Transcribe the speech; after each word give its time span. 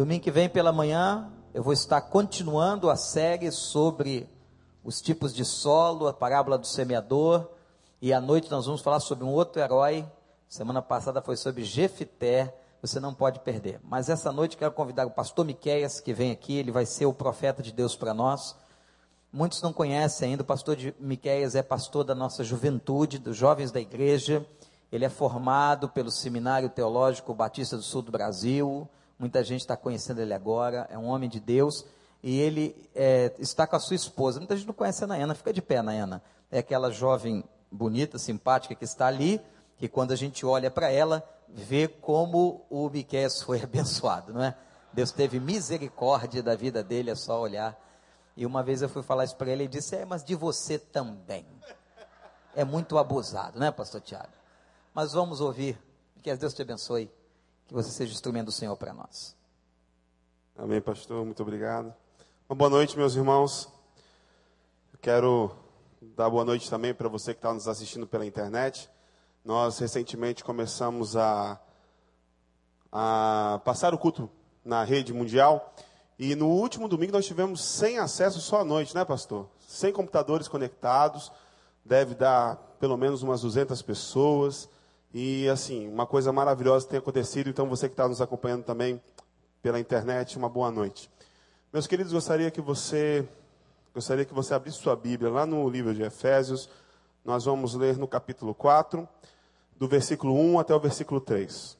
Domingo 0.00 0.24
que 0.24 0.30
vem 0.30 0.48
pela 0.48 0.72
manhã, 0.72 1.30
eu 1.52 1.62
vou 1.62 1.74
estar 1.74 2.00
continuando 2.00 2.88
a 2.88 2.96
série 2.96 3.52
sobre 3.52 4.26
os 4.82 5.02
tipos 5.02 5.34
de 5.34 5.44
solo, 5.44 6.08
a 6.08 6.12
parábola 6.14 6.56
do 6.56 6.66
semeador, 6.66 7.46
e 8.00 8.10
à 8.10 8.18
noite 8.18 8.50
nós 8.50 8.64
vamos 8.64 8.80
falar 8.80 8.98
sobre 9.00 9.24
um 9.24 9.28
outro 9.28 9.60
herói. 9.60 10.10
Semana 10.48 10.80
passada 10.80 11.20
foi 11.20 11.36
sobre 11.36 11.64
Jefité, 11.64 12.56
você 12.80 12.98
não 12.98 13.12
pode 13.12 13.40
perder. 13.40 13.78
Mas 13.84 14.08
essa 14.08 14.32
noite 14.32 14.56
quero 14.56 14.72
convidar 14.72 15.06
o 15.06 15.10
pastor 15.10 15.44
Miqueias, 15.44 16.00
que 16.00 16.14
vem 16.14 16.30
aqui, 16.30 16.56
ele 16.56 16.72
vai 16.72 16.86
ser 16.86 17.04
o 17.04 17.12
profeta 17.12 17.62
de 17.62 17.70
Deus 17.70 17.94
para 17.94 18.14
nós. 18.14 18.56
Muitos 19.30 19.60
não 19.60 19.70
conhecem 19.70 20.30
ainda, 20.30 20.42
o 20.42 20.46
pastor 20.46 20.76
de 20.76 20.94
Miqueias 20.98 21.54
é 21.54 21.62
pastor 21.62 22.04
da 22.04 22.14
nossa 22.14 22.42
juventude, 22.42 23.18
dos 23.18 23.36
jovens 23.36 23.70
da 23.70 23.80
igreja. 23.80 24.46
Ele 24.90 25.04
é 25.04 25.10
formado 25.10 25.90
pelo 25.90 26.10
Seminário 26.10 26.70
Teológico 26.70 27.34
Batista 27.34 27.76
do 27.76 27.82
Sul 27.82 28.00
do 28.00 28.10
Brasil. 28.10 28.88
Muita 29.20 29.44
gente 29.44 29.60
está 29.60 29.76
conhecendo 29.76 30.20
ele 30.20 30.34
agora. 30.34 30.88
É 30.90 30.98
um 30.98 31.06
homem 31.06 31.28
de 31.28 31.38
Deus. 31.38 31.86
E 32.22 32.40
ele 32.40 32.74
é, 32.94 33.32
está 33.38 33.66
com 33.66 33.76
a 33.76 33.78
sua 33.78 33.94
esposa. 33.94 34.40
Muita 34.40 34.56
gente 34.56 34.66
não 34.66 34.74
conhece 34.74 35.04
a 35.04 35.06
Nayana. 35.06 35.34
Fica 35.34 35.52
de 35.52 35.62
pé, 35.62 35.80
Nayana. 35.80 36.20
É 36.50 36.58
aquela 36.58 36.90
jovem 36.90 37.44
bonita, 37.70 38.18
simpática 38.18 38.74
que 38.74 38.84
está 38.84 39.06
ali. 39.06 39.40
Que 39.76 39.88
quando 39.88 40.10
a 40.10 40.16
gente 40.16 40.44
olha 40.44 40.70
para 40.70 40.90
ela, 40.90 41.22
vê 41.48 41.86
como 41.86 42.66
o 42.68 42.90
Miqueias 42.90 43.42
foi 43.42 43.60
abençoado, 43.62 44.32
não 44.32 44.42
é? 44.42 44.56
Deus 44.92 45.12
teve 45.12 45.38
misericórdia 45.38 46.42
da 46.42 46.56
vida 46.56 46.82
dele, 46.82 47.10
é 47.10 47.14
só 47.14 47.40
olhar 47.40 47.78
e 48.40 48.46
uma 48.46 48.62
vez 48.62 48.80
eu 48.80 48.88
fui 48.88 49.02
falar 49.02 49.24
isso 49.24 49.36
para 49.36 49.50
ele 49.50 49.64
e 49.64 49.68
disse: 49.68 49.96
É, 49.96 50.04
mas 50.06 50.24
de 50.24 50.34
você 50.34 50.78
também. 50.78 51.46
É 52.54 52.64
muito 52.64 52.96
abusado, 52.96 53.60
né, 53.60 53.70
Pastor 53.70 54.00
Tiago? 54.00 54.32
Mas 54.94 55.12
vamos 55.12 55.40
ouvir. 55.42 55.78
Que 56.22 56.34
Deus 56.34 56.54
te 56.54 56.62
abençoe. 56.62 57.10
Que 57.70 57.74
você 57.74 57.88
seja 57.92 58.12
instrumento 58.12 58.46
do 58.46 58.52
Senhor 58.52 58.76
para 58.76 58.92
nós. 58.92 59.36
Amém, 60.58 60.80
pastor. 60.80 61.24
Muito 61.24 61.40
obrigado. 61.40 61.94
Uma 62.48 62.56
boa 62.56 62.68
noite, 62.68 62.98
meus 62.98 63.14
irmãos. 63.14 63.68
Eu 64.92 64.98
quero 65.00 65.52
dar 66.16 66.28
boa 66.28 66.44
noite 66.44 66.68
também 66.68 66.92
para 66.92 67.08
você 67.08 67.32
que 67.32 67.38
está 67.38 67.54
nos 67.54 67.68
assistindo 67.68 68.08
pela 68.08 68.26
internet. 68.26 68.90
Nós 69.44 69.78
recentemente 69.78 70.42
começamos 70.42 71.16
a, 71.16 71.60
a 72.90 73.60
passar 73.64 73.94
o 73.94 73.98
culto 73.98 74.28
na 74.64 74.82
rede 74.82 75.12
mundial 75.12 75.72
e 76.18 76.34
no 76.34 76.48
último 76.48 76.88
domingo 76.88 77.12
nós 77.12 77.24
tivemos 77.24 77.64
sem 77.64 78.00
acesso 78.00 78.40
só 78.40 78.62
à 78.62 78.64
noite, 78.64 78.96
né, 78.96 79.04
pastor? 79.04 79.48
Sem 79.60 79.92
computadores 79.92 80.48
conectados, 80.48 81.30
deve 81.84 82.16
dar 82.16 82.56
pelo 82.80 82.96
menos 82.96 83.22
umas 83.22 83.42
200 83.42 83.80
pessoas. 83.82 84.68
E 85.12 85.48
assim, 85.48 85.88
uma 85.88 86.06
coisa 86.06 86.32
maravilhosa 86.32 86.86
tem 86.86 86.98
acontecido. 86.98 87.50
Então 87.50 87.68
você 87.68 87.88
que 87.88 87.94
está 87.94 88.08
nos 88.08 88.20
acompanhando 88.20 88.64
também 88.64 89.00
pela 89.60 89.80
internet, 89.80 90.38
uma 90.38 90.48
boa 90.48 90.70
noite. 90.70 91.10
Meus 91.72 91.86
queridos, 91.86 92.12
gostaria 92.12 92.50
que 92.50 92.60
você 92.60 93.28
gostaria 93.92 94.24
que 94.24 94.32
você 94.32 94.54
abrisse 94.54 94.78
sua 94.78 94.94
Bíblia 94.94 95.30
lá 95.30 95.44
no 95.44 95.68
livro 95.68 95.94
de 95.94 96.02
Efésios. 96.02 96.68
Nós 97.24 97.44
vamos 97.44 97.74
ler 97.74 97.96
no 97.98 98.08
capítulo 98.08 98.54
4, 98.54 99.08
do 99.76 99.88
versículo 99.88 100.34
1 100.34 100.58
até 100.60 100.74
o 100.74 100.80
versículo 100.80 101.20
3. 101.20 101.78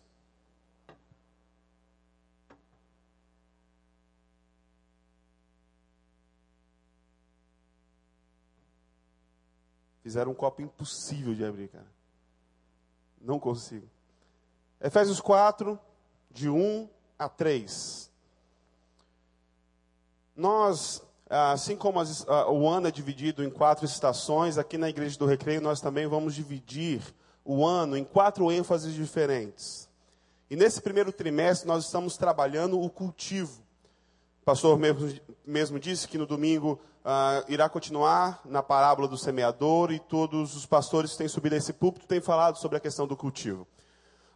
Fizeram 10.03 10.33
um 10.33 10.34
copo 10.34 10.61
impossível 10.61 11.34
de 11.34 11.45
abrir, 11.45 11.69
cara. 11.69 12.00
Não 13.21 13.39
consigo. 13.39 13.87
Efésios 14.81 15.21
4, 15.21 15.79
de 16.31 16.49
1 16.49 16.89
a 17.19 17.29
3. 17.29 18.11
Nós, 20.35 21.03
assim 21.29 21.77
como 21.77 22.01
as, 22.01 22.25
o 22.48 22.67
ano 22.67 22.89
é 22.89 22.91
dividido 22.91 23.45
em 23.45 23.51
quatro 23.51 23.85
estações, 23.85 24.57
aqui 24.57 24.79
na 24.79 24.89
Igreja 24.89 25.19
do 25.19 25.27
Recreio 25.27 25.61
nós 25.61 25.80
também 25.80 26.07
vamos 26.07 26.35
dividir 26.35 27.03
o 27.45 27.67
ano 27.67 27.97
em 27.97 28.05
quatro 28.05 28.51
ênfases 28.51 28.95
diferentes. 28.95 29.89
E 30.48 30.57
nesse 30.57 30.80
primeiro 30.80 31.13
trimestre 31.13 31.69
nós 31.69 31.85
estamos 31.85 32.17
trabalhando 32.17 32.80
o 32.80 32.89
cultivo. 32.89 33.63
O 34.41 34.45
pastor 34.45 34.79
mesmo, 34.79 35.20
mesmo 35.45 35.79
disse 35.79 36.09
que 36.09 36.17
no 36.19 36.27
domingo 36.27 36.80
uh, 37.05 37.44
irá 37.48 37.68
continuar 37.68 38.40
na 38.44 38.62
parábola 38.62 39.08
do 39.08 39.16
semeador 39.16 39.92
e 39.92 39.98
todos 39.98 40.55
os 40.55 40.66
pastores 40.66 41.12
que 41.12 41.18
têm 41.18 41.28
subido 41.28 41.55
a 41.55 41.58
esse 41.58 41.72
púlpito 41.72 42.06
têm 42.06 42.20
falado 42.20 42.56
sobre 42.56 42.77
a 42.77 42.80
questão 42.80 43.06
do 43.06 43.16
cultivo. 43.16 43.66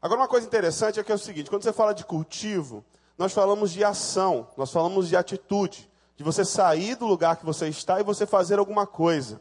Agora, 0.01 0.21
uma 0.21 0.29
coisa 0.29 0.47
interessante 0.47 1.01
é 1.01 1.05
que 1.05 1.13
é 1.13 1.15
o 1.15 1.19
seguinte: 1.19 1.51
quando 1.51 1.63
você 1.63 1.73
fala 1.73 1.95
de 1.95 2.05
cultivo, 2.05 2.85
nós 3.17 3.33
falamos 3.33 3.73
de 3.73 3.85
ação, 3.85 4.49
nós 4.57 4.71
falamos 4.71 5.09
de 5.09 5.17
atitude, 5.17 5.91
de 6.17 6.25
você 6.25 6.45
sair 6.45 6.97
do 6.97 7.07
lugar 7.07 7.37
que 7.37 7.47
você 7.47 7.69
está 7.69 8.01
e 8.01 8.05
você 8.05 8.27
fazer 8.27 8.59
alguma 8.59 8.87
coisa. 8.87 9.41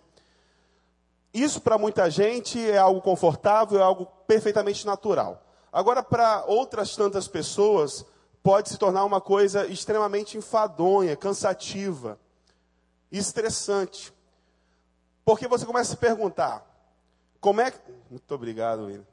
Isso 1.34 1.60
para 1.60 1.80
muita 1.80 2.10
gente 2.12 2.60
é 2.70 2.78
algo 2.78 3.02
confortável, 3.02 3.80
é 3.80 3.82
algo 3.82 4.06
perfeitamente 4.28 4.86
natural. 4.86 5.42
Agora, 5.72 6.04
para 6.04 6.46
outras 6.46 6.96
tantas 6.96 7.28
pessoas, 7.28 8.06
pode 8.44 8.70
se 8.70 8.78
tornar 8.78 9.04
uma 9.04 9.20
coisa 9.20 9.66
extremamente 9.66 10.38
enfadonha, 10.38 11.16
cansativa 11.16 12.20
estressante. 13.18 14.14
Porque 15.24 15.48
você 15.48 15.66
começa 15.66 15.94
a 15.94 15.96
se 15.96 15.98
perguntar: 15.98 16.66
como 17.40 17.62
é 17.62 17.72
que. 17.72 17.80
Muito 18.10 18.34
obrigado, 18.34 18.86
William. 18.86 19.06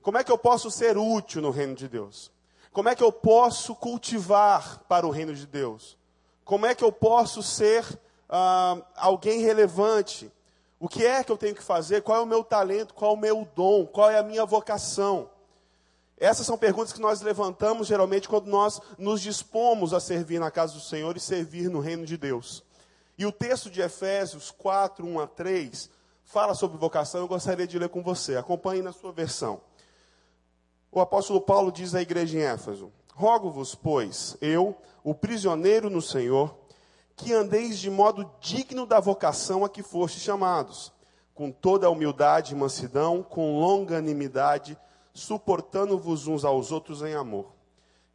Como 0.00 0.18
é 0.18 0.24
que 0.24 0.32
eu 0.32 0.38
posso 0.38 0.70
ser 0.70 0.96
útil 0.96 1.42
no 1.42 1.50
reino 1.50 1.74
de 1.74 1.88
Deus? 1.88 2.30
Como 2.72 2.88
é 2.88 2.94
que 2.94 3.02
eu 3.02 3.12
posso 3.12 3.74
cultivar 3.74 4.80
para 4.88 5.06
o 5.06 5.10
reino 5.10 5.34
de 5.34 5.46
Deus? 5.46 5.96
Como 6.44 6.66
é 6.66 6.74
que 6.74 6.82
eu 6.82 6.90
posso 6.90 7.42
ser 7.42 7.84
uh, 7.84 8.82
alguém 8.96 9.40
relevante? 9.40 10.32
O 10.80 10.88
que 10.88 11.06
é 11.06 11.22
que 11.22 11.30
eu 11.30 11.36
tenho 11.36 11.54
que 11.54 11.62
fazer? 11.62 12.02
Qual 12.02 12.18
é 12.18 12.20
o 12.20 12.26
meu 12.26 12.42
talento? 12.42 12.94
Qual 12.94 13.12
é 13.12 13.14
o 13.14 13.16
meu 13.16 13.48
dom? 13.54 13.86
Qual 13.86 14.10
é 14.10 14.18
a 14.18 14.22
minha 14.22 14.44
vocação? 14.44 15.30
Essas 16.18 16.46
são 16.46 16.58
perguntas 16.58 16.92
que 16.92 17.00
nós 17.00 17.20
levantamos 17.20 17.86
geralmente 17.86 18.28
quando 18.28 18.46
nós 18.46 18.80
nos 18.98 19.20
dispomos 19.20 19.92
a 19.92 20.00
servir 20.00 20.40
na 20.40 20.50
casa 20.50 20.74
do 20.74 20.80
Senhor 20.80 21.16
e 21.16 21.20
servir 21.20 21.68
no 21.68 21.78
reino 21.78 22.04
de 22.04 22.16
Deus. 22.16 22.64
E 23.18 23.26
o 23.26 23.32
texto 23.32 23.70
de 23.70 23.80
Efésios 23.80 24.50
4, 24.50 25.06
1 25.06 25.20
a 25.20 25.26
3, 25.26 25.90
fala 26.24 26.54
sobre 26.54 26.78
vocação. 26.78 27.20
Eu 27.20 27.28
gostaria 27.28 27.66
de 27.66 27.78
ler 27.78 27.88
com 27.88 28.02
você. 28.02 28.36
Acompanhe 28.36 28.82
na 28.82 28.92
sua 28.92 29.12
versão. 29.12 29.60
O 30.90 31.00
apóstolo 31.00 31.40
Paulo 31.40 31.70
diz 31.70 31.94
à 31.94 32.02
igreja 32.02 32.38
em 32.38 32.42
Éfeso: 32.42 32.92
Rogo-vos, 33.14 33.74
pois, 33.74 34.36
eu, 34.40 34.76
o 35.04 35.14
prisioneiro 35.14 35.90
no 35.90 36.00
Senhor, 36.00 36.54
que 37.16 37.32
andeis 37.32 37.78
de 37.78 37.90
modo 37.90 38.30
digno 38.40 38.86
da 38.86 38.98
vocação 38.98 39.64
a 39.64 39.68
que 39.68 39.82
fostes 39.82 40.22
chamados, 40.22 40.92
com 41.34 41.50
toda 41.50 41.86
a 41.86 41.90
humildade 41.90 42.52
e 42.52 42.56
mansidão, 42.56 43.22
com 43.22 43.60
longanimidade, 43.60 44.78
suportando-vos 45.12 46.26
uns 46.26 46.44
aos 46.44 46.72
outros 46.72 47.02
em 47.02 47.14
amor 47.14 47.52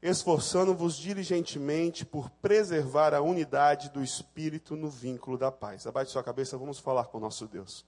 esforçando-vos 0.01 0.95
diligentemente 0.95 2.05
por 2.05 2.29
preservar 2.29 3.13
a 3.13 3.21
unidade 3.21 3.89
do 3.89 4.03
Espírito 4.03 4.75
no 4.75 4.89
vínculo 4.89 5.37
da 5.37 5.51
paz. 5.51 5.87
Abaixe 5.87 6.11
sua 6.11 6.23
cabeça, 6.23 6.57
vamos 6.57 6.79
falar 6.79 7.05
com 7.05 7.17
o 7.17 7.21
nosso 7.21 7.47
Deus. 7.47 7.85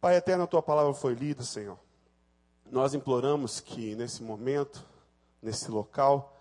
Pai 0.00 0.16
eterno, 0.16 0.44
a 0.44 0.46
tua 0.46 0.62
palavra 0.62 0.92
foi 0.92 1.14
lida, 1.14 1.42
Senhor. 1.42 1.78
Nós 2.70 2.94
imploramos 2.94 3.60
que 3.60 3.94
nesse 3.94 4.22
momento, 4.22 4.84
nesse 5.40 5.70
local, 5.70 6.36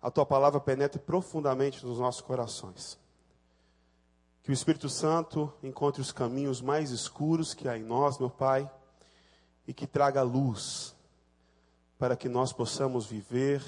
a 0.00 0.10
tua 0.10 0.24
palavra 0.24 0.60
penetre 0.60 0.98
profundamente 0.98 1.84
nos 1.84 1.98
nossos 1.98 2.20
corações. 2.20 2.98
Que 4.42 4.50
o 4.50 4.54
Espírito 4.54 4.88
Santo 4.88 5.52
encontre 5.62 6.00
os 6.00 6.12
caminhos 6.12 6.62
mais 6.62 6.90
escuros 6.90 7.52
que 7.52 7.68
há 7.68 7.76
em 7.76 7.82
nós, 7.82 8.18
meu 8.18 8.30
Pai, 8.30 8.70
e 9.66 9.74
que 9.74 9.86
traga 9.86 10.22
luz 10.22 10.94
para 12.00 12.16
que 12.16 12.30
nós 12.30 12.50
possamos 12.50 13.04
viver 13.04 13.62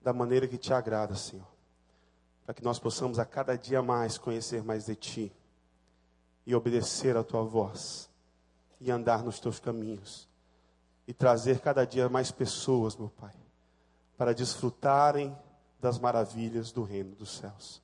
da 0.00 0.10
maneira 0.10 0.48
que 0.48 0.56
te 0.56 0.72
agrada, 0.72 1.14
Senhor. 1.14 1.46
Para 2.46 2.54
que 2.54 2.64
nós 2.64 2.78
possamos 2.78 3.18
a 3.18 3.26
cada 3.26 3.58
dia 3.58 3.82
mais 3.82 4.16
conhecer 4.16 4.64
mais 4.64 4.86
de 4.86 4.96
Ti 4.96 5.32
e 6.46 6.54
obedecer 6.54 7.14
a 7.14 7.22
Tua 7.22 7.42
voz 7.42 8.08
e 8.80 8.90
andar 8.90 9.22
nos 9.22 9.38
Teus 9.38 9.60
caminhos 9.60 10.26
e 11.06 11.12
trazer 11.12 11.60
cada 11.60 11.84
dia 11.84 12.08
mais 12.08 12.32
pessoas, 12.32 12.96
meu 12.96 13.10
Pai, 13.10 13.34
para 14.16 14.32
desfrutarem 14.32 15.36
das 15.78 15.98
maravilhas 15.98 16.72
do 16.72 16.84
reino 16.84 17.14
dos 17.14 17.36
céus. 17.36 17.82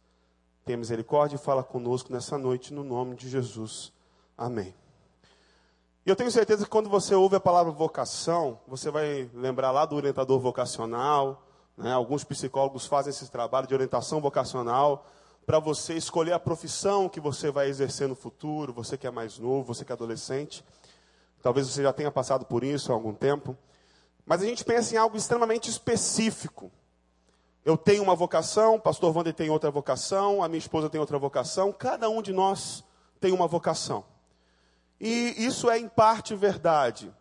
Tenha 0.64 0.78
misericórdia 0.78 1.37
e 1.37 1.38
fala 1.38 1.62
conosco 1.62 2.11
nessa 2.11 2.38
noite, 2.38 2.73
no 2.73 2.82
nome 2.82 3.17
de 3.17 3.28
Jesus. 3.28 3.93
Amém. 4.34 4.75
E 6.06 6.10
eu 6.10 6.14
tenho 6.14 6.30
certeza 6.30 6.64
que 6.64 6.70
quando 6.70 6.90
você 6.90 7.14
ouve 7.14 7.36
a 7.36 7.40
palavra 7.40 7.72
vocação, 7.72 8.60
você 8.68 8.90
vai 8.90 9.30
lembrar 9.32 9.70
lá 9.70 9.86
do 9.86 9.96
orientador 9.96 10.38
vocacional. 10.38 11.42
Né? 11.78 11.94
Alguns 11.94 12.22
psicólogos 12.22 12.84
fazem 12.84 13.10
esse 13.10 13.30
trabalho 13.30 13.66
de 13.66 13.72
orientação 13.72 14.20
vocacional 14.20 15.06
para 15.46 15.58
você 15.58 15.94
escolher 15.94 16.34
a 16.34 16.38
profissão 16.38 17.08
que 17.08 17.20
você 17.20 17.50
vai 17.50 17.68
exercer 17.68 18.06
no 18.06 18.14
futuro. 18.14 18.70
Você 18.74 18.98
que 18.98 19.06
é 19.06 19.10
mais 19.10 19.38
novo, 19.38 19.74
você 19.74 19.82
que 19.82 19.92
é 19.92 19.94
adolescente. 19.94 20.62
Talvez 21.42 21.68
você 21.68 21.82
já 21.82 21.92
tenha 21.92 22.10
passado 22.10 22.44
por 22.44 22.62
isso 22.62 22.92
há 22.92 22.94
algum 22.94 23.14
tempo. 23.14 23.56
Mas 24.26 24.42
a 24.42 24.44
gente 24.44 24.62
pensa 24.62 24.94
em 24.94 24.98
algo 24.98 25.16
extremamente 25.16 25.70
específico. 25.70 26.70
Eu 27.64 27.78
tenho 27.78 28.02
uma 28.02 28.14
vocação, 28.14 28.74
o 28.74 28.80
pastor 28.80 29.16
Wander 29.16 29.32
tem 29.32 29.48
outra 29.48 29.70
vocação, 29.70 30.42
a 30.42 30.48
minha 30.48 30.58
esposa 30.58 30.90
tem 30.90 31.00
outra 31.00 31.18
vocação, 31.18 31.72
cada 31.72 32.10
um 32.10 32.20
de 32.20 32.30
nós 32.30 32.84
tem 33.18 33.32
uma 33.32 33.46
vocação. 33.46 34.04
E 35.00 35.35
isso 35.44 35.70
é 35.70 35.79
em 35.79 35.88
parte 35.88 36.35
verdade. 36.35 37.12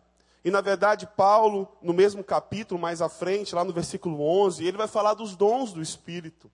E 0.44 0.50
na 0.50 0.60
verdade, 0.60 1.08
Paulo, 1.16 1.66
no 1.80 1.94
mesmo 1.94 2.22
capítulo, 2.22 2.78
mais 2.78 3.00
à 3.00 3.08
frente, 3.08 3.54
lá 3.54 3.64
no 3.64 3.72
versículo 3.72 4.20
11, 4.20 4.64
ele 4.64 4.76
vai 4.76 4.86
falar 4.86 5.14
dos 5.14 5.34
dons 5.34 5.72
do 5.72 5.80
Espírito. 5.80 6.50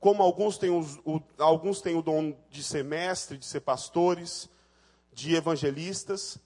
Como 0.00 0.22
alguns 0.22 0.56
têm, 0.56 0.70
os, 0.70 0.98
o, 1.04 1.20
alguns 1.38 1.80
têm 1.80 1.96
o 1.96 2.02
dom 2.02 2.34
de 2.50 2.62
ser 2.62 2.82
mestre, 2.82 3.36
de 3.36 3.44
ser 3.44 3.60
pastores, 3.60 4.48
de 5.12 5.34
evangelistas. 5.34 6.38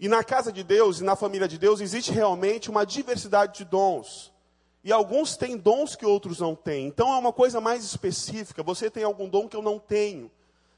E 0.00 0.08
na 0.08 0.24
casa 0.24 0.52
de 0.52 0.64
Deus 0.64 1.00
e 1.00 1.04
na 1.04 1.14
família 1.14 1.46
de 1.46 1.58
Deus 1.58 1.80
existe 1.80 2.10
realmente 2.10 2.70
uma 2.70 2.84
diversidade 2.84 3.58
de 3.58 3.64
dons. 3.64 4.32
E 4.84 4.92
alguns 4.92 5.36
têm 5.36 5.56
dons 5.56 5.94
que 5.94 6.04
outros 6.04 6.40
não 6.40 6.56
têm. 6.56 6.88
Então 6.88 7.12
é 7.12 7.18
uma 7.18 7.32
coisa 7.32 7.60
mais 7.60 7.84
específica. 7.84 8.64
Você 8.64 8.90
tem 8.90 9.04
algum 9.04 9.28
dom 9.28 9.48
que 9.48 9.56
eu 9.56 9.62
não 9.62 9.78
tenho. 9.78 10.28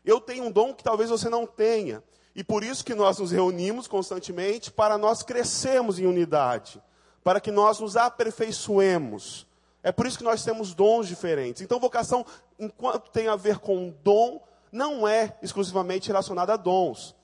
Eu 0.05 0.21
tenho 0.21 0.45
um 0.45 0.51
dom 0.51 0.75
que 0.75 0.85
talvez 0.85 1.09
você 1.09 1.31
não 1.31 1.47
tenha. 1.47 2.03
E 2.35 2.43
por 2.43 2.65
isso 2.65 2.85
que 2.85 2.95
nós 2.95 3.19
nos 3.19 3.31
reunimos 3.31 3.87
constantemente 3.87 4.71
para 4.71 4.99
nós 4.99 5.23
crescermos 5.23 5.99
em 5.99 6.07
unidade, 6.07 6.83
para 7.23 7.41
que 7.41 7.51
nós 7.51 7.79
nos 7.79 7.97
aperfeiçoemos. 7.97 9.47
É 9.83 9.93
por 9.93 10.07
isso 10.07 10.19
que 10.19 10.25
nós 10.25 10.43
temos 10.43 10.75
dons 10.75 11.07
diferentes. 11.07 11.63
Então, 11.63 11.79
vocação, 11.79 12.27
enquanto 12.59 13.11
tem 13.11 13.29
a 13.29 13.37
ver 13.37 13.59
com 13.59 13.95
dom, 14.03 14.43
não 14.73 15.07
é 15.07 15.37
exclusivamente 15.43 16.09
relacionada 16.09 16.55
a 16.55 16.57
dons. 16.57 17.15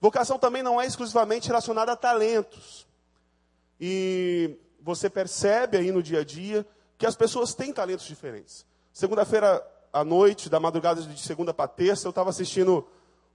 Vocação 0.00 0.38
também 0.38 0.62
não 0.62 0.80
é 0.80 0.86
exclusivamente 0.86 1.48
relacionada 1.48 1.92
a 1.92 1.96
talentos. 1.96 2.86
E 3.80 4.56
você 4.80 5.10
percebe 5.10 5.76
aí 5.76 5.92
no 5.92 6.02
dia 6.02 6.20
a 6.20 6.24
dia 6.24 6.66
que 6.96 7.04
as 7.04 7.16
pessoas 7.16 7.52
têm 7.52 7.72
talentos 7.72 8.06
diferentes. 8.06 8.64
Segunda-feira 8.92 9.62
à 9.92 10.04
noite, 10.04 10.48
da 10.48 10.58
madrugada 10.58 11.02
de 11.02 11.20
segunda 11.20 11.52
para 11.52 11.68
terça, 11.68 12.06
eu 12.06 12.10
estava 12.10 12.30
assistindo 12.30 12.86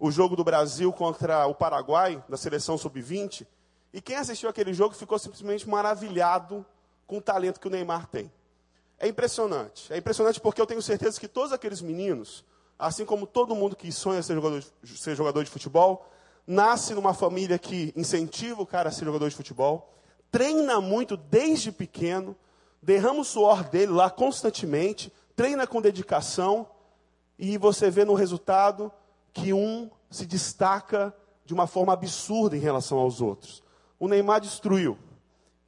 o 0.03 0.11
jogo 0.11 0.35
do 0.35 0.43
Brasil 0.43 0.91
contra 0.91 1.47
o 1.47 1.55
Paraguai, 1.55 2.21
da 2.27 2.35
seleção 2.35 2.77
sub-20, 2.77 3.47
e 3.93 4.01
quem 4.01 4.17
assistiu 4.17 4.49
aquele 4.49 4.73
jogo 4.73 4.93
ficou 4.93 5.17
simplesmente 5.17 5.67
maravilhado 5.69 6.65
com 7.07 7.19
o 7.19 7.21
talento 7.21 7.57
que 7.57 7.67
o 7.67 7.71
Neymar 7.71 8.07
tem. 8.07 8.29
É 8.99 9.07
impressionante. 9.07 9.93
É 9.93 9.97
impressionante 9.97 10.41
porque 10.41 10.59
eu 10.59 10.65
tenho 10.65 10.81
certeza 10.81 11.17
que 11.17 11.27
todos 11.29 11.53
aqueles 11.53 11.79
meninos, 11.79 12.43
assim 12.77 13.05
como 13.05 13.25
todo 13.25 13.55
mundo 13.55 13.77
que 13.77 13.89
sonha 13.93 14.21
ser 14.21 14.33
jogador 14.33 14.61
de, 14.83 14.97
ser 14.97 15.15
jogador 15.15 15.41
de 15.41 15.49
futebol, 15.49 16.05
nasce 16.45 16.93
numa 16.93 17.13
família 17.13 17.57
que 17.57 17.93
incentiva 17.95 18.61
o 18.61 18.67
cara 18.67 18.89
a 18.89 18.91
ser 18.91 19.05
jogador 19.05 19.29
de 19.29 19.35
futebol, 19.37 19.89
treina 20.29 20.81
muito 20.81 21.15
desde 21.15 21.71
pequeno, 21.71 22.35
derrama 22.81 23.21
o 23.21 23.23
suor 23.23 23.63
dele 23.69 23.93
lá 23.93 24.09
constantemente, 24.09 25.13
treina 25.33 25.65
com 25.65 25.81
dedicação, 25.81 26.67
e 27.39 27.57
você 27.57 27.89
vê 27.89 28.03
no 28.03 28.15
resultado 28.15 28.91
que 29.33 29.51
um 29.51 29.89
se 30.09 30.25
destaca 30.25 31.13
de 31.45 31.53
uma 31.53 31.67
forma 31.67 31.91
absurda 31.91 32.55
em 32.55 32.59
relação 32.59 32.99
aos 32.99 33.19
outros. 33.19 33.63
O 33.99 34.07
Neymar 34.07 34.39
destruiu. 34.39 34.97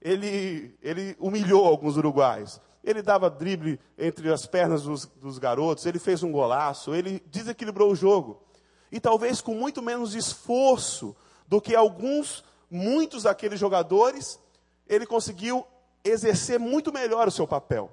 Ele, 0.02 0.78
ele 0.82 1.16
humilhou 1.20 1.66
alguns 1.66 1.98
uruguaios. 1.98 2.62
Ele 2.84 3.02
dava 3.02 3.30
drible 3.30 3.80
entre 3.98 4.32
as 4.32 4.46
pernas 4.46 4.84
dos, 4.84 5.06
dos 5.06 5.40
garotos, 5.40 5.86
ele 5.88 5.98
fez 5.98 6.22
um 6.22 6.32
golaço, 6.32 6.94
ele 6.94 7.22
desequilibrou 7.26 7.92
o 7.92 7.96
jogo 7.96 8.46
e 8.92 9.00
talvez 9.00 9.42
com 9.42 9.54
muito 9.54 9.82
menos 9.82 10.16
esforço 10.16 11.16
do 11.48 11.60
que 11.60 11.76
alguns, 11.76 12.44
muitos 12.70 13.24
daqueles 13.24 13.60
jogadores, 13.60 14.40
ele 14.88 15.06
conseguiu 15.06 15.66
exercer 16.04 16.60
muito 16.60 16.94
melhor 16.94 17.28
o 17.28 17.32
seu 17.32 17.46
papel. 17.48 17.92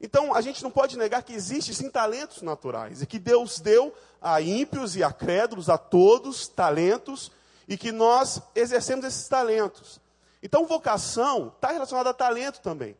Então, 0.00 0.34
a 0.34 0.40
gente 0.40 0.62
não 0.62 0.70
pode 0.70 0.96
negar 0.96 1.22
que 1.22 1.34
existem 1.34 1.74
sim 1.74 1.90
talentos 1.90 2.40
naturais 2.40 3.02
e 3.02 3.06
que 3.06 3.18
Deus 3.18 3.60
deu 3.60 3.94
a 4.20 4.40
ímpios 4.40 4.96
e 4.96 5.04
a 5.04 5.12
crédulos, 5.12 5.68
a 5.68 5.76
todos, 5.76 6.48
talentos 6.48 7.30
e 7.68 7.76
que 7.76 7.92
nós 7.92 8.40
exercemos 8.54 9.04
esses 9.04 9.28
talentos. 9.28 10.00
Então, 10.42 10.66
vocação 10.66 11.52
está 11.54 11.70
relacionada 11.70 12.10
a 12.10 12.14
talento 12.14 12.60
também. 12.60 12.96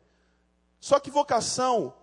Só 0.79 0.99
que 0.99 1.09
vocação 1.09 1.93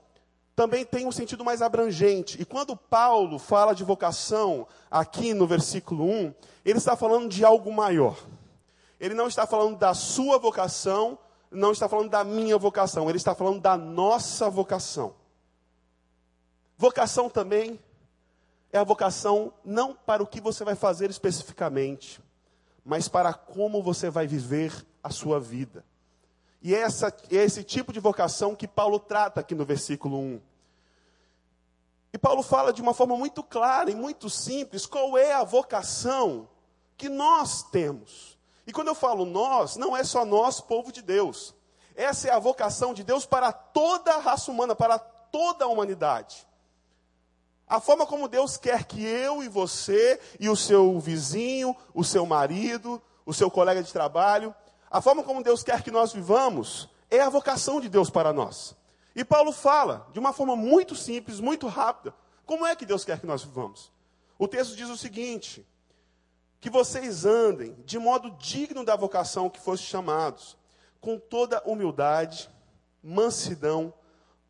também 0.58 0.84
tem 0.84 1.06
um 1.06 1.12
sentido 1.12 1.44
mais 1.44 1.62
abrangente. 1.62 2.42
E 2.42 2.44
quando 2.44 2.76
Paulo 2.76 3.38
fala 3.38 3.72
de 3.72 3.84
vocação, 3.84 4.66
aqui 4.90 5.32
no 5.32 5.46
versículo 5.46 6.04
1, 6.04 6.34
ele 6.64 6.78
está 6.78 6.96
falando 6.96 7.28
de 7.28 7.44
algo 7.44 7.72
maior. 7.72 8.18
Ele 8.98 9.14
não 9.14 9.28
está 9.28 9.46
falando 9.46 9.76
da 9.76 9.94
sua 9.94 10.38
vocação, 10.38 11.16
não 11.50 11.72
está 11.72 11.88
falando 11.88 12.10
da 12.10 12.24
minha 12.24 12.56
vocação, 12.58 13.08
ele 13.08 13.16
está 13.16 13.34
falando 13.34 13.60
da 13.60 13.76
nossa 13.76 14.50
vocação. 14.50 15.14
Vocação 16.76 17.28
também 17.28 17.78
é 18.72 18.78
a 18.78 18.84
vocação 18.84 19.52
não 19.64 19.94
para 19.94 20.22
o 20.22 20.26
que 20.26 20.40
você 20.40 20.64
vai 20.64 20.74
fazer 20.74 21.10
especificamente, 21.10 22.20
mas 22.84 23.08
para 23.08 23.34
como 23.34 23.82
você 23.82 24.10
vai 24.10 24.26
viver 24.26 24.86
a 25.02 25.10
sua 25.10 25.40
vida. 25.40 25.84
E 26.62 26.74
é, 26.74 26.80
essa, 26.80 27.08
é 27.30 27.36
esse 27.36 27.62
tipo 27.62 27.92
de 27.92 28.00
vocação 28.00 28.54
que 28.54 28.66
Paulo 28.66 28.98
trata 28.98 29.40
aqui 29.40 29.54
no 29.54 29.64
versículo 29.64 30.18
1. 30.18 30.40
E 32.12 32.18
Paulo 32.18 32.42
fala 32.42 32.72
de 32.72 32.80
uma 32.80 32.94
forma 32.94 33.16
muito 33.16 33.42
clara 33.42 33.90
e 33.90 33.94
muito 33.94 34.30
simples 34.30 34.86
qual 34.86 35.16
é 35.16 35.32
a 35.32 35.44
vocação 35.44 36.48
que 36.96 37.08
nós 37.08 37.62
temos. 37.64 38.37
E 38.68 38.72
quando 38.72 38.88
eu 38.88 38.94
falo 38.94 39.24
nós, 39.24 39.76
não 39.76 39.96
é 39.96 40.04
só 40.04 40.26
nós, 40.26 40.60
povo 40.60 40.92
de 40.92 41.00
Deus. 41.00 41.54
Essa 41.96 42.28
é 42.28 42.30
a 42.30 42.38
vocação 42.38 42.92
de 42.92 43.02
Deus 43.02 43.24
para 43.24 43.50
toda 43.50 44.12
a 44.12 44.18
raça 44.18 44.50
humana, 44.50 44.76
para 44.76 44.98
toda 44.98 45.64
a 45.64 45.68
humanidade. 45.68 46.46
A 47.66 47.80
forma 47.80 48.04
como 48.04 48.28
Deus 48.28 48.58
quer 48.58 48.84
que 48.84 49.02
eu 49.02 49.42
e 49.42 49.48
você, 49.48 50.20
e 50.38 50.50
o 50.50 50.54
seu 50.54 51.00
vizinho, 51.00 51.74
o 51.94 52.04
seu 52.04 52.26
marido, 52.26 53.00
o 53.24 53.32
seu 53.32 53.50
colega 53.50 53.82
de 53.82 53.90
trabalho, 53.90 54.54
a 54.90 55.00
forma 55.00 55.22
como 55.22 55.42
Deus 55.42 55.62
quer 55.62 55.82
que 55.82 55.90
nós 55.90 56.12
vivamos 56.12 56.90
é 57.10 57.22
a 57.22 57.30
vocação 57.30 57.80
de 57.80 57.88
Deus 57.88 58.10
para 58.10 58.34
nós. 58.34 58.76
E 59.16 59.24
Paulo 59.24 59.50
fala 59.50 60.06
de 60.12 60.18
uma 60.18 60.34
forma 60.34 60.54
muito 60.54 60.94
simples, 60.94 61.40
muito 61.40 61.66
rápida, 61.68 62.14
como 62.44 62.66
é 62.66 62.76
que 62.76 62.84
Deus 62.84 63.02
quer 63.02 63.18
que 63.18 63.26
nós 63.26 63.42
vivamos. 63.42 63.90
O 64.38 64.46
texto 64.46 64.76
diz 64.76 64.90
o 64.90 64.96
seguinte: 64.96 65.66
que 66.60 66.70
vocês 66.70 67.24
andem 67.24 67.76
de 67.84 67.98
modo 67.98 68.30
digno 68.32 68.84
da 68.84 68.96
vocação 68.96 69.48
que 69.48 69.60
foste 69.60 69.86
chamados, 69.86 70.56
com 71.00 71.18
toda 71.18 71.62
humildade, 71.64 72.50
mansidão, 73.02 73.94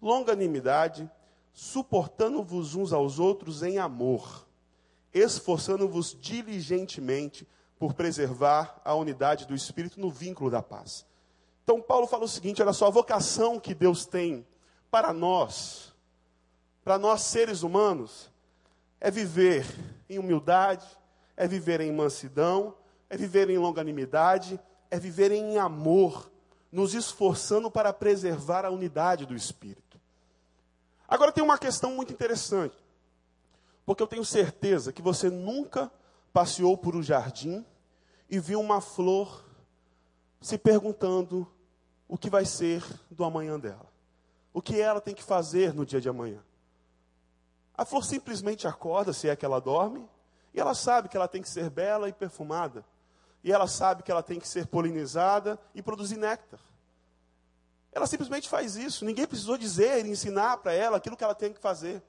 longanimidade, 0.00 1.10
suportando-vos 1.52 2.74
uns 2.74 2.92
aos 2.92 3.18
outros 3.18 3.62
em 3.62 3.78
amor, 3.78 4.46
esforçando-vos 5.12 6.16
diligentemente 6.18 7.46
por 7.78 7.94
preservar 7.94 8.80
a 8.84 8.94
unidade 8.94 9.46
do 9.46 9.54
Espírito 9.54 10.00
no 10.00 10.10
vínculo 10.10 10.50
da 10.50 10.62
paz. 10.62 11.06
Então, 11.62 11.82
Paulo 11.82 12.06
fala 12.06 12.24
o 12.24 12.28
seguinte: 12.28 12.62
olha 12.62 12.72
só, 12.72 12.86
a 12.86 12.90
vocação 12.90 13.60
que 13.60 13.74
Deus 13.74 14.06
tem 14.06 14.46
para 14.90 15.12
nós, 15.12 15.94
para 16.82 16.98
nós 16.98 17.20
seres 17.22 17.62
humanos, 17.62 18.30
é 19.00 19.10
viver 19.10 19.66
em 20.08 20.18
humildade, 20.18 20.86
é 21.38 21.46
viver 21.46 21.80
em 21.80 21.92
mansidão, 21.92 22.74
é 23.08 23.16
viver 23.16 23.48
em 23.48 23.56
longanimidade, 23.56 24.58
é 24.90 24.98
viver 24.98 25.30
em 25.30 25.56
amor, 25.56 26.28
nos 26.70 26.94
esforçando 26.94 27.70
para 27.70 27.92
preservar 27.92 28.64
a 28.64 28.70
unidade 28.70 29.24
do 29.24 29.36
Espírito. 29.36 30.00
Agora 31.06 31.30
tem 31.30 31.42
uma 31.44 31.56
questão 31.56 31.94
muito 31.94 32.12
interessante, 32.12 32.76
porque 33.86 34.02
eu 34.02 34.06
tenho 34.08 34.24
certeza 34.24 34.92
que 34.92 35.00
você 35.00 35.30
nunca 35.30 35.92
passeou 36.32 36.76
por 36.76 36.96
um 36.96 37.04
jardim 37.04 37.64
e 38.28 38.40
viu 38.40 38.60
uma 38.60 38.80
flor 38.80 39.44
se 40.40 40.58
perguntando 40.58 41.46
o 42.08 42.18
que 42.18 42.28
vai 42.28 42.44
ser 42.44 42.84
do 43.08 43.22
amanhã 43.22 43.60
dela. 43.60 43.86
O 44.52 44.60
que 44.60 44.80
ela 44.80 45.00
tem 45.00 45.14
que 45.14 45.22
fazer 45.22 45.72
no 45.72 45.86
dia 45.86 46.00
de 46.00 46.08
amanhã. 46.08 46.42
A 47.76 47.84
flor 47.84 48.04
simplesmente 48.04 48.66
acorda, 48.66 49.12
se 49.12 49.28
é 49.28 49.36
que 49.36 49.44
ela 49.44 49.60
dorme, 49.60 50.04
e 50.58 50.60
ela 50.60 50.74
sabe 50.74 51.08
que 51.08 51.16
ela 51.16 51.28
tem 51.28 51.40
que 51.40 51.48
ser 51.48 51.70
bela 51.70 52.08
e 52.08 52.12
perfumada. 52.12 52.84
E 53.44 53.52
ela 53.52 53.68
sabe 53.68 54.02
que 54.02 54.10
ela 54.10 54.24
tem 54.24 54.40
que 54.40 54.48
ser 54.48 54.66
polinizada 54.66 55.56
e 55.72 55.80
produzir 55.80 56.16
néctar. 56.16 56.58
Ela 57.92 58.08
simplesmente 58.08 58.48
faz 58.48 58.74
isso. 58.74 59.04
Ninguém 59.04 59.24
precisou 59.24 59.56
dizer 59.56 60.04
e 60.04 60.10
ensinar 60.10 60.56
para 60.56 60.72
ela 60.72 60.96
aquilo 60.96 61.16
que 61.16 61.22
ela 61.22 61.36
tem 61.36 61.52
que 61.52 61.60
fazer. 61.60 62.02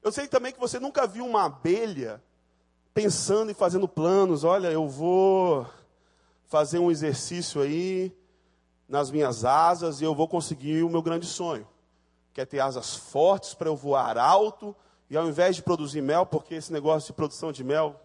Eu 0.00 0.12
sei 0.12 0.28
também 0.28 0.52
que 0.52 0.60
você 0.60 0.78
nunca 0.78 1.04
viu 1.04 1.26
uma 1.26 1.46
abelha 1.46 2.22
pensando 2.94 3.50
e 3.50 3.54
fazendo 3.54 3.88
planos. 3.88 4.44
Olha, 4.44 4.68
eu 4.70 4.88
vou 4.88 5.66
fazer 6.46 6.78
um 6.78 6.88
exercício 6.88 7.60
aí 7.62 8.16
nas 8.88 9.10
minhas 9.10 9.44
asas 9.44 10.00
e 10.00 10.04
eu 10.04 10.14
vou 10.14 10.28
conseguir 10.28 10.84
o 10.84 10.88
meu 10.88 11.02
grande 11.02 11.26
sonho. 11.26 11.66
Quer 12.32 12.46
ter 12.46 12.60
asas 12.60 12.94
fortes 12.94 13.54
para 13.54 13.68
eu 13.68 13.74
voar 13.74 14.16
alto 14.16 14.76
e 15.12 15.16
ao 15.18 15.28
invés 15.28 15.56
de 15.56 15.62
produzir 15.62 16.00
mel, 16.00 16.24
porque 16.24 16.54
esse 16.54 16.72
negócio 16.72 17.08
de 17.08 17.12
produção 17.12 17.52
de 17.52 17.62
mel 17.62 18.00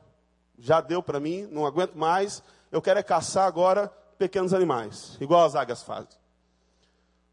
já 0.59 0.81
deu 0.81 1.01
para 1.01 1.21
mim, 1.21 1.47
não 1.49 1.65
aguento 1.65 1.95
mais, 1.95 2.43
eu 2.69 2.81
quero 2.81 2.99
é 2.99 3.03
caçar 3.03 3.47
agora 3.47 3.87
pequenos 4.17 4.53
animais, 4.53 5.15
igual 5.21 5.45
as 5.45 5.55
águias 5.55 5.81
fazem. 5.81 6.19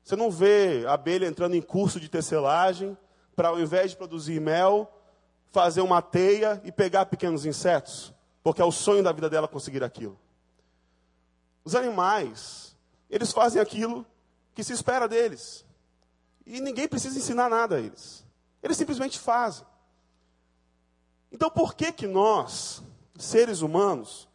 Você 0.05 0.15
não 0.15 0.31
vê 0.31 0.85
abelha 0.87 1.27
entrando 1.27 1.57
em 1.57 1.61
curso 1.61 1.99
de 1.99 2.09
tecelagem 2.09 2.97
para, 3.35 3.49
ao 3.49 3.59
invés 3.59 3.91
de 3.91 3.97
produzir 3.97 4.41
mel, 4.41 4.89
fazer 5.51 5.81
uma 5.81 6.01
teia 6.01 6.63
e 6.63 6.71
pegar 6.71 7.07
pequenos 7.07 7.45
insetos, 7.45 8.15
porque 8.45 8.63
é 8.63 8.65
o 8.65 8.71
sonho 8.71 9.03
da 9.03 9.11
vida 9.11 9.29
dela 9.29 9.49
conseguir 9.49 9.83
aquilo. 9.83 10.17
Os 11.65 11.75
animais, 11.75 12.77
eles 13.11 13.33
fazem 13.33 13.61
aquilo 13.61 14.07
que 14.55 14.63
se 14.63 14.73
espera 14.73 15.09
deles. 15.09 15.67
E 16.47 16.61
ninguém 16.61 16.87
precisa 16.87 17.19
ensinar 17.19 17.51
nada 17.51 17.75
a 17.75 17.81
eles. 17.81 18.24
Eles 18.65 18.79
simplesmente 18.79 19.19
fazem. 19.19 19.67
Então, 21.31 21.51
por 21.51 21.75
que 21.75 21.93
que 21.93 22.07
nós, 22.07 22.83
seres 23.19 23.61
humanos, 23.61 24.27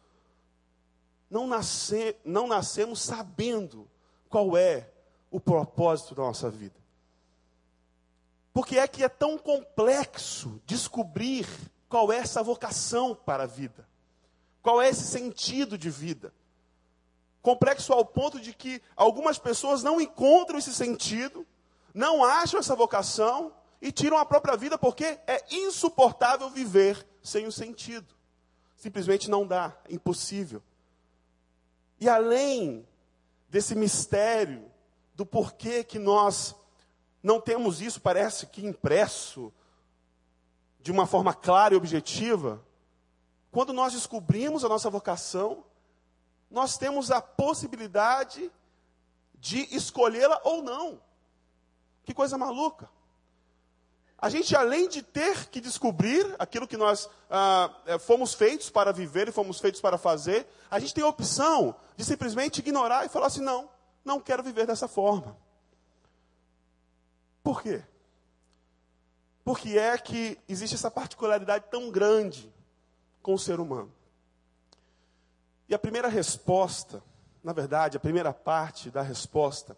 não, 1.28 1.48
nasce, 1.48 2.14
não 2.24 2.46
nascemos 2.46 3.02
sabendo 3.02 3.90
qual 4.28 4.56
é 4.56 4.88
o 5.32 5.40
propósito 5.40 6.14
da 6.14 6.22
nossa 6.22 6.48
vida? 6.48 6.78
Porque 8.52 8.78
é 8.78 8.86
que 8.86 9.02
é 9.02 9.08
tão 9.08 9.36
complexo 9.36 10.62
descobrir 10.64 11.48
qual 11.88 12.12
é 12.12 12.18
essa 12.18 12.40
vocação 12.40 13.16
para 13.16 13.42
a 13.42 13.48
vida? 13.48 13.88
Qual 14.62 14.80
é 14.80 14.88
esse 14.88 15.08
sentido 15.08 15.76
de 15.76 15.90
vida? 15.90 16.32
Complexo 17.42 17.92
ao 17.92 18.04
ponto 18.04 18.38
de 18.38 18.52
que 18.52 18.80
algumas 18.94 19.40
pessoas 19.40 19.82
não 19.82 20.00
encontram 20.00 20.56
esse 20.56 20.72
sentido, 20.72 21.44
não 21.92 22.22
acham 22.22 22.60
essa 22.60 22.76
vocação 22.76 23.52
e 23.80 23.90
tiram 23.90 24.18
a 24.18 24.24
própria 24.24 24.56
vida 24.56 24.76
porque 24.76 25.04
é 25.26 25.44
insuportável 25.50 26.50
viver 26.50 27.06
sem 27.22 27.46
o 27.46 27.52
sentido. 27.52 28.14
Simplesmente 28.76 29.30
não 29.30 29.46
dá, 29.46 29.76
é 29.88 29.94
impossível. 29.94 30.62
E 31.98 32.08
além 32.08 32.86
desse 33.48 33.74
mistério 33.74 34.70
do 35.14 35.26
porquê 35.26 35.84
que 35.84 35.98
nós 35.98 36.54
não 37.22 37.40
temos 37.40 37.80
isso, 37.80 38.00
parece 38.00 38.46
que 38.46 38.64
impresso 38.64 39.52
de 40.80 40.90
uma 40.90 41.06
forma 41.06 41.34
clara 41.34 41.74
e 41.74 41.76
objetiva, 41.76 42.64
quando 43.50 43.72
nós 43.72 43.92
descobrimos 43.92 44.64
a 44.64 44.68
nossa 44.68 44.88
vocação, 44.88 45.64
nós 46.50 46.78
temos 46.78 47.10
a 47.10 47.20
possibilidade 47.20 48.50
de 49.34 49.74
escolhê-la 49.74 50.40
ou 50.44 50.62
não. 50.62 51.00
Que 52.04 52.14
coisa 52.14 52.38
maluca. 52.38 52.88
A 54.20 54.28
gente, 54.28 54.54
além 54.54 54.86
de 54.86 55.02
ter 55.02 55.48
que 55.48 55.60
descobrir 55.60 56.34
aquilo 56.38 56.68
que 56.68 56.76
nós 56.76 57.08
ah, 57.30 57.74
eh, 57.86 57.98
fomos 57.98 58.34
feitos 58.34 58.68
para 58.68 58.92
viver 58.92 59.28
e 59.28 59.32
fomos 59.32 59.58
feitos 59.58 59.80
para 59.80 59.96
fazer, 59.96 60.46
a 60.70 60.78
gente 60.78 60.92
tem 60.92 61.02
a 61.02 61.08
opção 61.08 61.74
de 61.96 62.04
simplesmente 62.04 62.58
ignorar 62.58 63.06
e 63.06 63.08
falar 63.08 63.28
assim: 63.28 63.40
não, 63.40 63.70
não 64.04 64.20
quero 64.20 64.42
viver 64.42 64.66
dessa 64.66 64.86
forma. 64.86 65.34
Por 67.42 67.62
quê? 67.62 67.82
Porque 69.42 69.78
é 69.78 69.96
que 69.96 70.38
existe 70.46 70.74
essa 70.74 70.90
particularidade 70.90 71.64
tão 71.70 71.90
grande 71.90 72.52
com 73.22 73.32
o 73.32 73.38
ser 73.38 73.58
humano. 73.58 73.90
E 75.66 75.74
a 75.74 75.78
primeira 75.78 76.08
resposta, 76.08 77.02
na 77.42 77.54
verdade, 77.54 77.96
a 77.96 78.00
primeira 78.00 78.34
parte 78.34 78.90
da 78.90 79.00
resposta, 79.00 79.74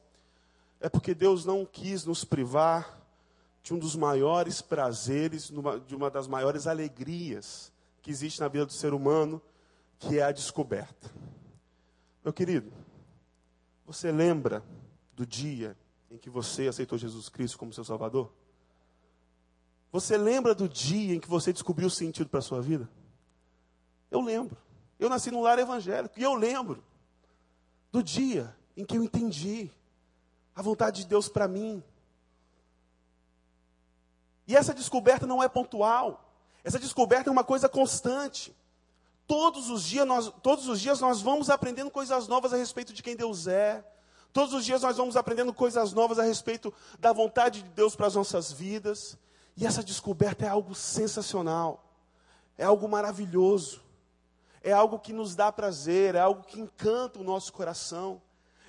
é 0.80 0.88
porque 0.88 1.14
Deus 1.14 1.44
não 1.44 1.64
quis 1.64 2.04
nos 2.04 2.24
privar 2.24 3.01
de 3.62 3.72
um 3.72 3.78
dos 3.78 3.94
maiores 3.94 4.60
prazeres, 4.60 5.52
de 5.86 5.94
uma 5.94 6.10
das 6.10 6.26
maiores 6.26 6.66
alegrias 6.66 7.72
que 8.00 8.10
existe 8.10 8.40
na 8.40 8.48
vida 8.48 8.66
do 8.66 8.72
ser 8.72 8.92
humano, 8.92 9.40
que 9.98 10.18
é 10.18 10.22
a 10.24 10.32
descoberta. 10.32 11.10
Meu 12.24 12.32
querido, 12.32 12.72
você 13.86 14.10
lembra 14.10 14.64
do 15.14 15.24
dia 15.24 15.76
em 16.10 16.18
que 16.18 16.28
você 16.28 16.66
aceitou 16.66 16.98
Jesus 16.98 17.28
Cristo 17.28 17.58
como 17.58 17.72
seu 17.72 17.84
Salvador? 17.84 18.32
Você 19.92 20.16
lembra 20.16 20.54
do 20.54 20.68
dia 20.68 21.14
em 21.14 21.20
que 21.20 21.28
você 21.28 21.52
descobriu 21.52 21.86
o 21.86 21.90
sentido 21.90 22.28
para 22.28 22.38
a 22.38 22.42
sua 22.42 22.60
vida? 22.60 22.88
Eu 24.10 24.20
lembro. 24.20 24.56
Eu 24.98 25.08
nasci 25.08 25.30
num 25.30 25.42
lar 25.42 25.58
evangélico 25.58 26.18
e 26.18 26.22
eu 26.22 26.34
lembro 26.34 26.82
do 27.90 28.02
dia 28.02 28.56
em 28.76 28.84
que 28.84 28.96
eu 28.96 29.02
entendi 29.02 29.70
a 30.54 30.62
vontade 30.62 31.02
de 31.02 31.08
Deus 31.08 31.28
para 31.28 31.46
mim. 31.46 31.82
E 34.46 34.56
essa 34.56 34.74
descoberta 34.74 35.26
não 35.26 35.42
é 35.42 35.48
pontual. 35.48 36.28
Essa 36.64 36.78
descoberta 36.78 37.30
é 37.30 37.32
uma 37.32 37.44
coisa 37.44 37.68
constante. 37.68 38.54
Todos 39.26 39.70
os 39.70 39.84
dias 39.84 40.06
nós, 40.06 40.32
todos 40.42 40.68
os 40.68 40.80
dias 40.80 41.00
nós 41.00 41.22
vamos 41.22 41.48
aprendendo 41.48 41.90
coisas 41.90 42.28
novas 42.28 42.52
a 42.52 42.56
respeito 42.56 42.92
de 42.92 43.02
quem 43.02 43.16
Deus 43.16 43.46
é. 43.46 43.84
Todos 44.32 44.54
os 44.54 44.64
dias 44.64 44.82
nós 44.82 44.96
vamos 44.96 45.16
aprendendo 45.16 45.52
coisas 45.52 45.92
novas 45.92 46.18
a 46.18 46.22
respeito 46.22 46.72
da 46.98 47.12
vontade 47.12 47.62
de 47.62 47.68
Deus 47.70 47.94
para 47.94 48.06
as 48.06 48.14
nossas 48.14 48.50
vidas. 48.50 49.16
E 49.56 49.66
essa 49.66 49.82
descoberta 49.82 50.46
é 50.46 50.48
algo 50.48 50.74
sensacional. 50.74 51.84
É 52.56 52.64
algo 52.64 52.88
maravilhoso. 52.88 53.82
É 54.62 54.72
algo 54.72 54.98
que 54.98 55.12
nos 55.12 55.34
dá 55.34 55.50
prazer, 55.50 56.14
é 56.14 56.20
algo 56.20 56.44
que 56.44 56.60
encanta 56.60 57.18
o 57.18 57.24
nosso 57.24 57.52
coração. 57.52 58.22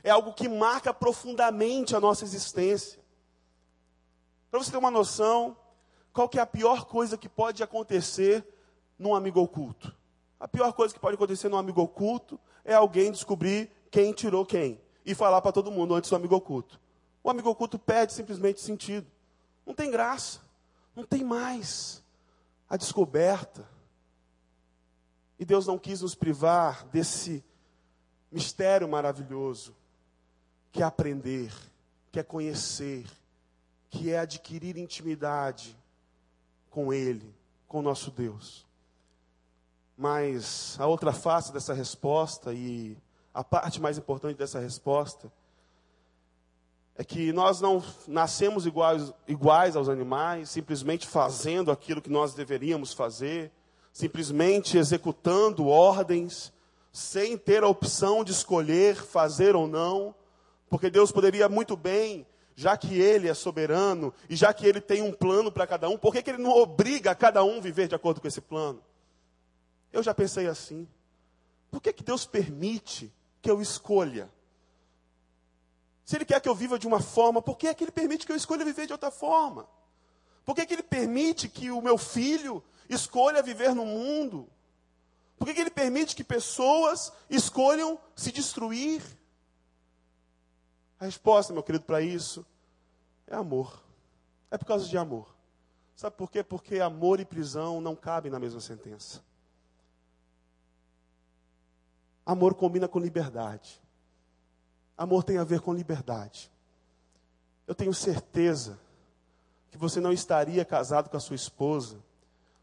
É 0.03 0.09
algo 0.09 0.33
que 0.33 0.49
marca 0.49 0.93
profundamente 0.93 1.95
a 1.95 1.99
nossa 1.99 2.25
existência. 2.25 2.99
Para 4.51 4.59
você 4.59 4.69
ter 4.69 4.77
uma 4.77 4.91
noção, 4.91 5.55
qual 6.13 6.29
que 6.29 6.37
é 6.37 6.41
a 6.41 6.45
pior 6.45 6.85
coisa 6.85 7.17
que 7.17 7.27
pode 7.27 7.63
acontecer 7.63 8.45
num 8.99 9.15
amigo 9.15 9.41
oculto? 9.41 9.93
A 10.39 10.47
pior 10.47 10.71
coisa 10.73 10.93
que 10.93 10.99
pode 10.99 11.15
acontecer 11.15 11.49
num 11.49 11.57
amigo 11.57 11.81
oculto 11.81 12.39
é 12.63 12.75
alguém 12.75 13.11
descobrir 13.11 13.71
quem 13.89 14.13
tirou 14.13 14.45
quem 14.45 14.79
e 15.03 15.15
falar 15.15 15.41
para 15.41 15.51
todo 15.51 15.71
mundo 15.71 15.95
antes 15.95 16.11
do 16.11 16.15
amigo 16.15 16.35
oculto. 16.35 16.79
O 17.23 17.29
amigo 17.29 17.49
oculto 17.49 17.79
perde 17.79 18.13
simplesmente 18.13 18.61
sentido. 18.61 19.07
Não 19.65 19.73
tem 19.73 19.89
graça. 19.89 20.39
Não 20.95 21.03
tem 21.03 21.23
mais 21.23 22.03
a 22.69 22.77
descoberta. 22.77 23.67
E 25.39 25.45
Deus 25.45 25.65
não 25.65 25.79
quis 25.79 26.01
nos 26.01 26.13
privar 26.13 26.85
desse 26.85 27.43
mistério 28.31 28.87
maravilhoso 28.87 29.75
que 30.71 30.83
é 30.83 30.85
aprender, 30.85 31.51
que 32.11 32.19
é 32.19 32.23
conhecer, 32.23 33.05
que 33.89 34.11
é 34.11 34.19
adquirir 34.19 34.77
intimidade 34.77 35.75
com 36.73 36.91
Ele, 36.91 37.31
com 37.67 37.79
o 37.79 37.81
nosso 37.83 38.09
Deus. 38.09 38.65
Mas 39.95 40.75
a 40.79 40.87
outra 40.87 41.13
face 41.13 41.53
dessa 41.53 41.71
resposta, 41.71 42.51
e 42.51 42.97
a 43.31 43.43
parte 43.43 43.79
mais 43.79 43.95
importante 43.95 44.37
dessa 44.37 44.59
resposta, 44.59 45.31
é 46.95 47.03
que 47.03 47.31
nós 47.31 47.61
não 47.61 47.83
nascemos 48.07 48.65
iguais, 48.65 49.13
iguais 49.27 49.75
aos 49.75 49.87
animais, 49.87 50.49
simplesmente 50.49 51.05
fazendo 51.05 51.71
aquilo 51.71 52.01
que 52.01 52.09
nós 52.09 52.33
deveríamos 52.33 52.91
fazer, 52.91 53.51
simplesmente 53.91 54.75
executando 54.75 55.67
ordens, 55.67 56.51
sem 56.91 57.37
ter 57.37 57.63
a 57.63 57.67
opção 57.67 58.23
de 58.23 58.31
escolher 58.31 58.95
fazer 58.95 59.55
ou 59.55 59.67
não, 59.67 60.15
porque 60.71 60.89
Deus 60.89 61.11
poderia 61.11 61.47
muito 61.47 61.77
bem 61.77 62.25
já 62.55 62.77
que 62.77 62.99
Ele 62.99 63.27
é 63.27 63.33
soberano 63.33 64.13
e 64.29 64.35
já 64.35 64.53
que 64.53 64.65
Ele 64.65 64.79
tem 64.79 65.01
um 65.01 65.11
plano 65.11 65.51
para 65.51 65.65
cada 65.65 65.89
um, 65.89 65.97
por 65.97 66.13
que, 66.13 66.21
que 66.21 66.29
Ele 66.29 66.41
não 66.41 66.51
obriga 66.51 67.11
a 67.11 67.15
cada 67.15 67.43
um 67.43 67.57
a 67.57 67.61
viver 67.61 67.87
de 67.87 67.95
acordo 67.95 68.21
com 68.21 68.27
esse 68.27 68.41
plano? 68.41 68.81
Eu 69.91 70.03
já 70.03 70.13
pensei 70.13 70.47
assim. 70.47 70.87
Por 71.69 71.81
que, 71.81 71.93
que 71.93 72.03
Deus 72.03 72.25
permite 72.25 73.11
que 73.41 73.49
eu 73.49 73.61
escolha? 73.61 74.31
Se 76.05 76.15
Ele 76.15 76.25
quer 76.25 76.39
que 76.41 76.49
eu 76.49 76.55
viva 76.55 76.77
de 76.77 76.87
uma 76.87 76.99
forma, 76.99 77.41
por 77.41 77.57
que, 77.57 77.67
é 77.67 77.73
que 77.73 77.83
Ele 77.83 77.91
permite 77.91 78.25
que 78.25 78.31
eu 78.31 78.35
escolha 78.35 78.65
viver 78.65 78.85
de 78.85 78.93
outra 78.93 79.09
forma? 79.09 79.67
Por 80.45 80.55
que, 80.55 80.65
que 80.65 80.73
Ele 80.73 80.83
permite 80.83 81.47
que 81.47 81.71
o 81.71 81.81
meu 81.81 81.97
filho 81.97 82.63
escolha 82.89 83.41
viver 83.41 83.73
no 83.73 83.85
mundo? 83.85 84.47
Por 85.37 85.47
que, 85.47 85.53
que 85.53 85.61
Ele 85.61 85.69
permite 85.69 86.15
que 86.15 86.23
pessoas 86.23 87.11
escolham 87.29 87.99
se 88.15 88.31
destruir? 88.31 89.01
A 91.03 91.05
resposta, 91.05 91.51
meu 91.51 91.61
querido, 91.61 91.83
para 91.83 91.99
isso 91.99 92.45
é 93.27 93.35
amor. 93.35 93.83
É 94.49 94.57
por 94.57 94.63
causa 94.63 94.87
de 94.87 94.97
amor. 94.97 95.27
Sabe 95.97 96.15
por 96.15 96.31
quê? 96.31 96.41
Porque 96.41 96.79
amor 96.79 97.19
e 97.19 97.25
prisão 97.25 97.81
não 97.81 97.93
cabem 97.93 98.31
na 98.31 98.39
mesma 98.39 98.61
sentença. 98.61 99.21
Amor 102.25 102.53
combina 102.53 102.87
com 102.87 102.99
liberdade. 102.99 103.81
Amor 104.97 105.25
tem 105.25 105.37
a 105.37 105.43
ver 105.43 105.59
com 105.59 105.73
liberdade. 105.73 106.49
Eu 107.67 107.75
tenho 107.75 107.93
certeza 107.93 108.79
que 109.71 109.77
você 109.77 109.99
não 109.99 110.13
estaria 110.13 110.63
casado 110.63 111.09
com 111.09 111.17
a 111.17 111.19
sua 111.19 111.35
esposa 111.35 111.97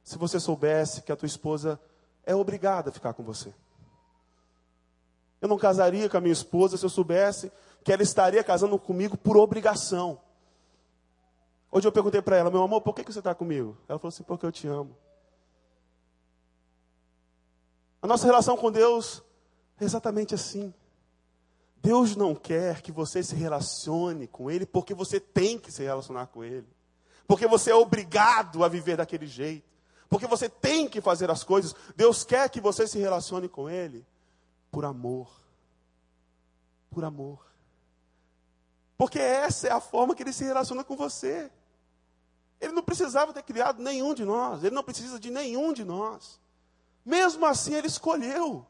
se 0.02 0.16
você 0.16 0.40
soubesse 0.40 1.02
que 1.02 1.12
a 1.12 1.16
tua 1.16 1.26
esposa 1.26 1.78
é 2.24 2.34
obrigada 2.34 2.88
a 2.88 2.92
ficar 2.92 3.12
com 3.12 3.22
você. 3.22 3.52
Eu 5.42 5.48
não 5.48 5.58
casaria 5.58 6.08
com 6.08 6.16
a 6.16 6.20
minha 6.22 6.32
esposa 6.32 6.78
se 6.78 6.86
eu 6.86 6.90
soubesse 6.90 7.52
que 7.84 7.92
ela 7.92 8.02
estaria 8.02 8.42
casando 8.44 8.78
comigo 8.78 9.16
por 9.16 9.36
obrigação. 9.36 10.20
Hoje 11.70 11.86
eu 11.86 11.92
perguntei 11.92 12.20
para 12.20 12.36
ela, 12.36 12.50
meu 12.50 12.62
amor, 12.62 12.80
por 12.80 12.94
que, 12.94 13.04
que 13.04 13.12
você 13.12 13.20
está 13.20 13.34
comigo? 13.34 13.76
Ela 13.88 13.98
falou 13.98 14.08
assim, 14.08 14.24
porque 14.24 14.44
eu 14.44 14.52
te 14.52 14.66
amo. 14.66 14.96
A 18.02 18.06
nossa 18.06 18.26
relação 18.26 18.56
com 18.56 18.72
Deus 18.72 19.22
é 19.80 19.84
exatamente 19.84 20.34
assim. 20.34 20.74
Deus 21.82 22.16
não 22.16 22.34
quer 22.34 22.82
que 22.82 22.92
você 22.92 23.22
se 23.22 23.34
relacione 23.34 24.26
com 24.26 24.50
Ele 24.50 24.66
porque 24.66 24.94
você 24.94 25.18
tem 25.18 25.58
que 25.58 25.70
se 25.72 25.82
relacionar 25.82 26.26
com 26.26 26.44
Ele. 26.44 26.66
Porque 27.26 27.46
você 27.46 27.70
é 27.70 27.74
obrigado 27.74 28.64
a 28.64 28.68
viver 28.68 28.96
daquele 28.96 29.26
jeito. 29.26 29.68
Porque 30.08 30.26
você 30.26 30.48
tem 30.48 30.88
que 30.88 31.00
fazer 31.00 31.30
as 31.30 31.44
coisas. 31.44 31.74
Deus 31.94 32.24
quer 32.24 32.50
que 32.50 32.60
você 32.60 32.86
se 32.86 32.98
relacione 32.98 33.48
com 33.48 33.70
Ele 33.70 34.04
por 34.70 34.84
amor. 34.84 35.30
Por 36.90 37.04
amor. 37.04 37.49
Porque 39.00 39.18
essa 39.18 39.66
é 39.66 39.72
a 39.72 39.80
forma 39.80 40.14
que 40.14 40.22
Ele 40.22 40.30
se 40.30 40.44
relaciona 40.44 40.84
com 40.84 40.94
você. 40.94 41.50
Ele 42.60 42.74
não 42.74 42.82
precisava 42.82 43.32
ter 43.32 43.42
criado 43.42 43.82
nenhum 43.82 44.12
de 44.12 44.26
nós. 44.26 44.62
Ele 44.62 44.74
não 44.74 44.82
precisa 44.82 45.18
de 45.18 45.30
nenhum 45.30 45.72
de 45.72 45.86
nós. 45.86 46.38
Mesmo 47.02 47.46
assim, 47.46 47.72
Ele 47.72 47.86
escolheu 47.86 48.66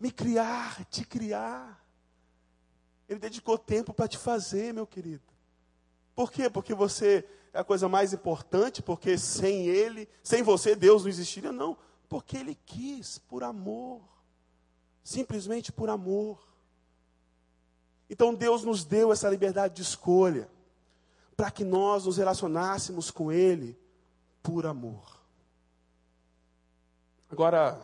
me 0.00 0.10
criar, 0.10 0.86
te 0.86 1.04
criar. 1.04 1.84
Ele 3.06 3.18
dedicou 3.18 3.58
tempo 3.58 3.92
para 3.92 4.08
te 4.08 4.16
fazer, 4.16 4.72
meu 4.72 4.86
querido. 4.86 5.34
Por 6.14 6.32
quê? 6.32 6.48
Porque 6.48 6.72
você 6.72 7.28
é 7.52 7.58
a 7.58 7.64
coisa 7.64 7.90
mais 7.90 8.14
importante, 8.14 8.80
porque 8.80 9.18
sem 9.18 9.66
Ele, 9.66 10.08
sem 10.22 10.42
você, 10.42 10.74
Deus 10.74 11.02
não 11.02 11.10
existiria? 11.10 11.52
Não. 11.52 11.76
Porque 12.08 12.38
Ele 12.38 12.58
quis, 12.64 13.18
por 13.18 13.44
amor. 13.44 14.00
Simplesmente 15.04 15.70
por 15.70 15.90
amor. 15.90 16.48
Então 18.08 18.34
Deus 18.34 18.64
nos 18.64 18.84
deu 18.84 19.12
essa 19.12 19.28
liberdade 19.28 19.74
de 19.74 19.82
escolha, 19.82 20.48
para 21.36 21.50
que 21.50 21.64
nós 21.64 22.06
nos 22.06 22.16
relacionássemos 22.16 23.10
com 23.10 23.30
Ele 23.30 23.78
por 24.42 24.66
amor. 24.66 25.18
Agora, 27.30 27.78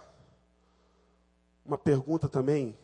uma 1.64 1.78
pergunta 1.78 2.28
também 2.28 2.76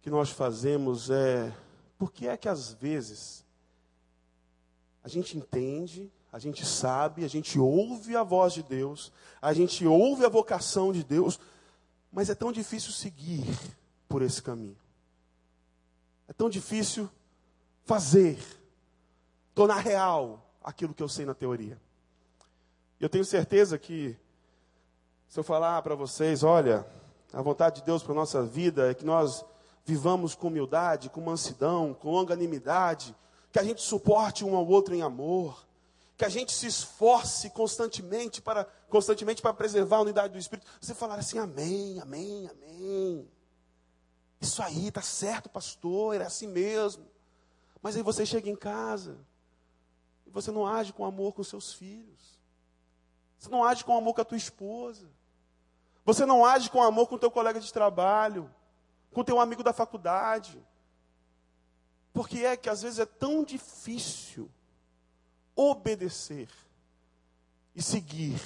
que 0.00 0.10
nós 0.10 0.30
fazemos 0.30 1.10
é: 1.10 1.54
por 1.98 2.10
que 2.10 2.26
é 2.26 2.36
que 2.36 2.48
às 2.48 2.72
vezes 2.72 3.44
a 5.02 5.08
gente 5.08 5.36
entende, 5.36 6.10
a 6.32 6.38
gente 6.38 6.64
sabe, 6.64 7.24
a 7.24 7.28
gente 7.28 7.58
ouve 7.58 8.16
a 8.16 8.22
voz 8.22 8.54
de 8.54 8.62
Deus, 8.62 9.12
a 9.40 9.52
gente 9.52 9.86
ouve 9.86 10.24
a 10.24 10.28
vocação 10.28 10.92
de 10.92 11.04
Deus, 11.04 11.38
mas 12.10 12.30
é 12.30 12.34
tão 12.34 12.50
difícil 12.50 12.90
seguir 12.90 13.44
por 14.08 14.22
esse 14.22 14.42
caminho? 14.42 14.83
É 16.28 16.32
tão 16.32 16.48
difícil 16.48 17.08
fazer, 17.84 18.38
tornar 19.54 19.78
real 19.78 20.44
aquilo 20.62 20.94
que 20.94 21.02
eu 21.02 21.08
sei 21.08 21.26
na 21.26 21.34
teoria. 21.34 21.78
Eu 22.98 23.08
tenho 23.08 23.24
certeza 23.24 23.78
que, 23.78 24.16
se 25.28 25.38
eu 25.38 25.44
falar 25.44 25.82
para 25.82 25.94
vocês, 25.94 26.42
olha, 26.42 26.86
a 27.32 27.42
vontade 27.42 27.80
de 27.80 27.86
Deus 27.86 28.02
para 28.02 28.12
a 28.12 28.16
nossa 28.16 28.42
vida 28.42 28.90
é 28.90 28.94
que 28.94 29.04
nós 29.04 29.44
vivamos 29.84 30.34
com 30.34 30.48
humildade, 30.48 31.10
com 31.10 31.20
mansidão, 31.20 31.92
com 31.92 32.10
longanimidade, 32.10 33.14
que 33.52 33.58
a 33.58 33.62
gente 33.62 33.82
suporte 33.82 34.44
um 34.44 34.56
ao 34.56 34.66
outro 34.66 34.94
em 34.94 35.02
amor, 35.02 35.66
que 36.16 36.24
a 36.24 36.28
gente 36.28 36.52
se 36.52 36.66
esforce 36.66 37.50
constantemente 37.50 38.40
para 38.40 38.64
constantemente 38.88 39.42
para 39.42 39.52
preservar 39.52 39.96
a 39.96 40.02
unidade 40.02 40.32
do 40.32 40.38
espírito. 40.38 40.66
Você 40.80 40.94
falar 40.94 41.16
assim: 41.16 41.38
"Amém, 41.38 42.00
amém, 42.00 42.48
amém". 42.48 43.28
Isso 44.44 44.62
aí 44.62 44.90
tá 44.90 45.00
certo, 45.00 45.48
pastor, 45.48 46.20
é 46.20 46.24
assim 46.24 46.46
mesmo. 46.46 47.06
Mas 47.80 47.96
aí 47.96 48.02
você 48.02 48.26
chega 48.26 48.50
em 48.50 48.54
casa 48.54 49.16
e 50.26 50.30
você 50.30 50.50
não 50.50 50.66
age 50.66 50.92
com 50.92 51.02
amor 51.02 51.32
com 51.32 51.42
seus 51.42 51.72
filhos. 51.72 52.38
Você 53.38 53.48
não 53.48 53.64
age 53.64 53.82
com 53.82 53.96
amor 53.96 54.12
com 54.12 54.20
a 54.20 54.24
tua 54.24 54.36
esposa. 54.36 55.08
Você 56.04 56.26
não 56.26 56.44
age 56.44 56.70
com 56.70 56.82
amor 56.82 57.08
com 57.08 57.14
o 57.14 57.18
teu 57.18 57.30
colega 57.30 57.58
de 57.58 57.72
trabalho 57.72 58.50
com 59.14 59.24
teu 59.24 59.40
amigo 59.40 59.62
da 59.62 59.72
faculdade. 59.72 60.62
Porque 62.12 62.40
é 62.40 62.54
que 62.54 62.68
às 62.68 62.82
vezes 62.82 62.98
é 62.98 63.06
tão 63.06 63.42
difícil 63.42 64.50
obedecer 65.56 66.50
e 67.74 67.80
seguir 67.80 68.38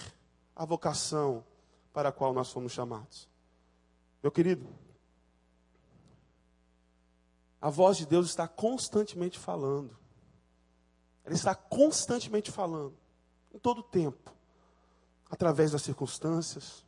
a 0.55 0.65
vocação 0.65 1.45
para 1.93 2.11
a 2.11 2.13
qual 2.13 2.33
nós 2.33 2.53
fomos 2.53 2.71
chamados. 2.71 3.29
Meu 4.23 4.31
querido, 4.31 4.69
a 7.61 7.71
voz 7.71 7.97
de 7.97 8.07
Deus 8.07 8.27
está 8.27 8.47
constantemente 8.47 9.38
falando. 9.38 9.97
Ela 11.25 11.35
está 11.35 11.55
constantemente 11.55 12.51
falando, 12.51 12.97
em 13.53 13.59
todo 13.59 13.79
o 13.79 13.83
tempo, 13.83 14.33
através 15.31 15.73
das 15.73 15.83
circunstâncias, 15.83 16.85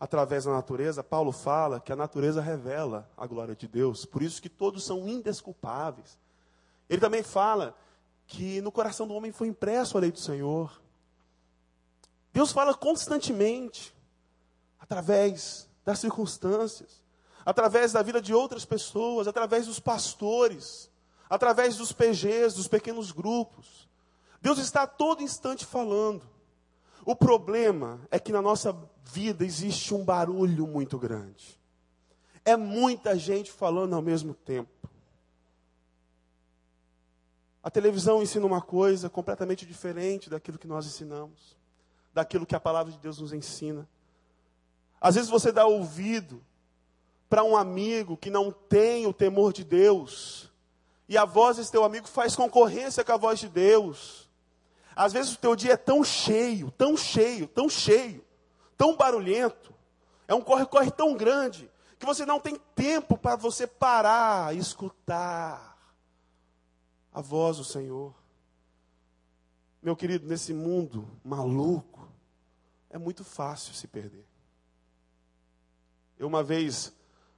através 0.00 0.44
da 0.44 0.52
natureza, 0.52 1.02
Paulo 1.02 1.32
fala 1.32 1.80
que 1.80 1.92
a 1.92 1.96
natureza 1.96 2.40
revela 2.40 3.10
a 3.16 3.26
glória 3.26 3.54
de 3.54 3.66
Deus, 3.66 4.04
por 4.04 4.22
isso 4.22 4.40
que 4.40 4.48
todos 4.48 4.84
são 4.84 5.08
indesculpáveis. 5.08 6.16
Ele 6.88 7.00
também 7.00 7.22
fala 7.22 7.76
que 8.26 8.60
no 8.60 8.70
coração 8.70 9.06
do 9.06 9.14
homem 9.14 9.32
foi 9.32 9.48
impresso 9.48 9.96
a 9.96 10.00
lei 10.00 10.12
do 10.12 10.20
Senhor. 10.20 10.80
Deus 12.32 12.52
fala 12.52 12.74
constantemente, 12.74 13.94
através 14.78 15.68
das 15.84 15.98
circunstâncias, 15.98 17.02
através 17.44 17.92
da 17.92 18.02
vida 18.02 18.20
de 18.20 18.34
outras 18.34 18.64
pessoas, 18.64 19.28
através 19.28 19.66
dos 19.66 19.80
pastores, 19.80 20.90
através 21.28 21.76
dos 21.76 21.92
PGs, 21.92 22.56
dos 22.56 22.68
pequenos 22.68 23.12
grupos. 23.12 23.88
Deus 24.40 24.58
está 24.58 24.82
a 24.82 24.86
todo 24.86 25.22
instante 25.22 25.64
falando. 25.64 26.22
O 27.04 27.16
problema 27.16 28.00
é 28.10 28.18
que 28.18 28.32
na 28.32 28.42
nossa 28.42 28.76
vida 29.02 29.44
existe 29.44 29.94
um 29.94 30.04
barulho 30.04 30.66
muito 30.66 30.98
grande. 30.98 31.58
É 32.44 32.56
muita 32.56 33.18
gente 33.18 33.50
falando 33.50 33.94
ao 33.94 34.02
mesmo 34.02 34.34
tempo. 34.34 34.70
A 37.62 37.70
televisão 37.70 38.22
ensina 38.22 38.46
uma 38.46 38.62
coisa 38.62 39.10
completamente 39.10 39.66
diferente 39.66 40.30
daquilo 40.30 40.58
que 40.58 40.66
nós 40.66 40.86
ensinamos, 40.86 41.56
daquilo 42.14 42.46
que 42.46 42.54
a 42.54 42.60
palavra 42.60 42.92
de 42.92 42.98
Deus 42.98 43.18
nos 43.18 43.32
ensina. 43.32 43.88
Às 45.00 45.16
vezes 45.16 45.30
você 45.30 45.52
dá 45.52 45.66
ouvido 45.66 46.42
para 47.28 47.44
um 47.44 47.56
amigo 47.56 48.16
que 48.16 48.30
não 48.30 48.50
tem 48.50 49.06
o 49.06 49.12
temor 49.12 49.52
de 49.52 49.64
Deus, 49.64 50.50
e 51.08 51.16
a 51.16 51.24
voz 51.24 51.56
desse 51.56 51.70
teu 51.70 51.84
amigo 51.84 52.06
faz 52.06 52.34
concorrência 52.36 53.04
com 53.04 53.12
a 53.12 53.16
voz 53.16 53.38
de 53.38 53.48
Deus. 53.48 54.28
Às 54.94 55.12
vezes 55.12 55.34
o 55.34 55.38
teu 55.38 55.54
dia 55.54 55.72
é 55.72 55.76
tão 55.76 56.02
cheio, 56.02 56.70
tão 56.72 56.96
cheio, 56.96 57.46
tão 57.46 57.68
cheio, 57.68 58.24
tão 58.76 58.96
barulhento, 58.96 59.74
é 60.26 60.34
um 60.34 60.42
corre-corre 60.42 60.90
tão 60.90 61.14
grande, 61.14 61.70
que 61.98 62.06
você 62.06 62.24
não 62.26 62.38
tem 62.38 62.56
tempo 62.74 63.16
para 63.16 63.36
você 63.36 63.66
parar 63.66 64.54
e 64.54 64.58
escutar 64.58 65.76
a 67.12 67.20
voz 67.20 67.56
do 67.56 67.64
Senhor. 67.64 68.14
Meu 69.82 69.96
querido, 69.96 70.26
nesse 70.26 70.52
mundo 70.52 71.08
maluco, 71.24 72.08
é 72.90 72.98
muito 72.98 73.24
fácil 73.24 73.74
se 73.74 73.86
perder. 73.86 74.24
Eu 76.18 76.26
uma 76.26 76.42
vez, 76.42 76.92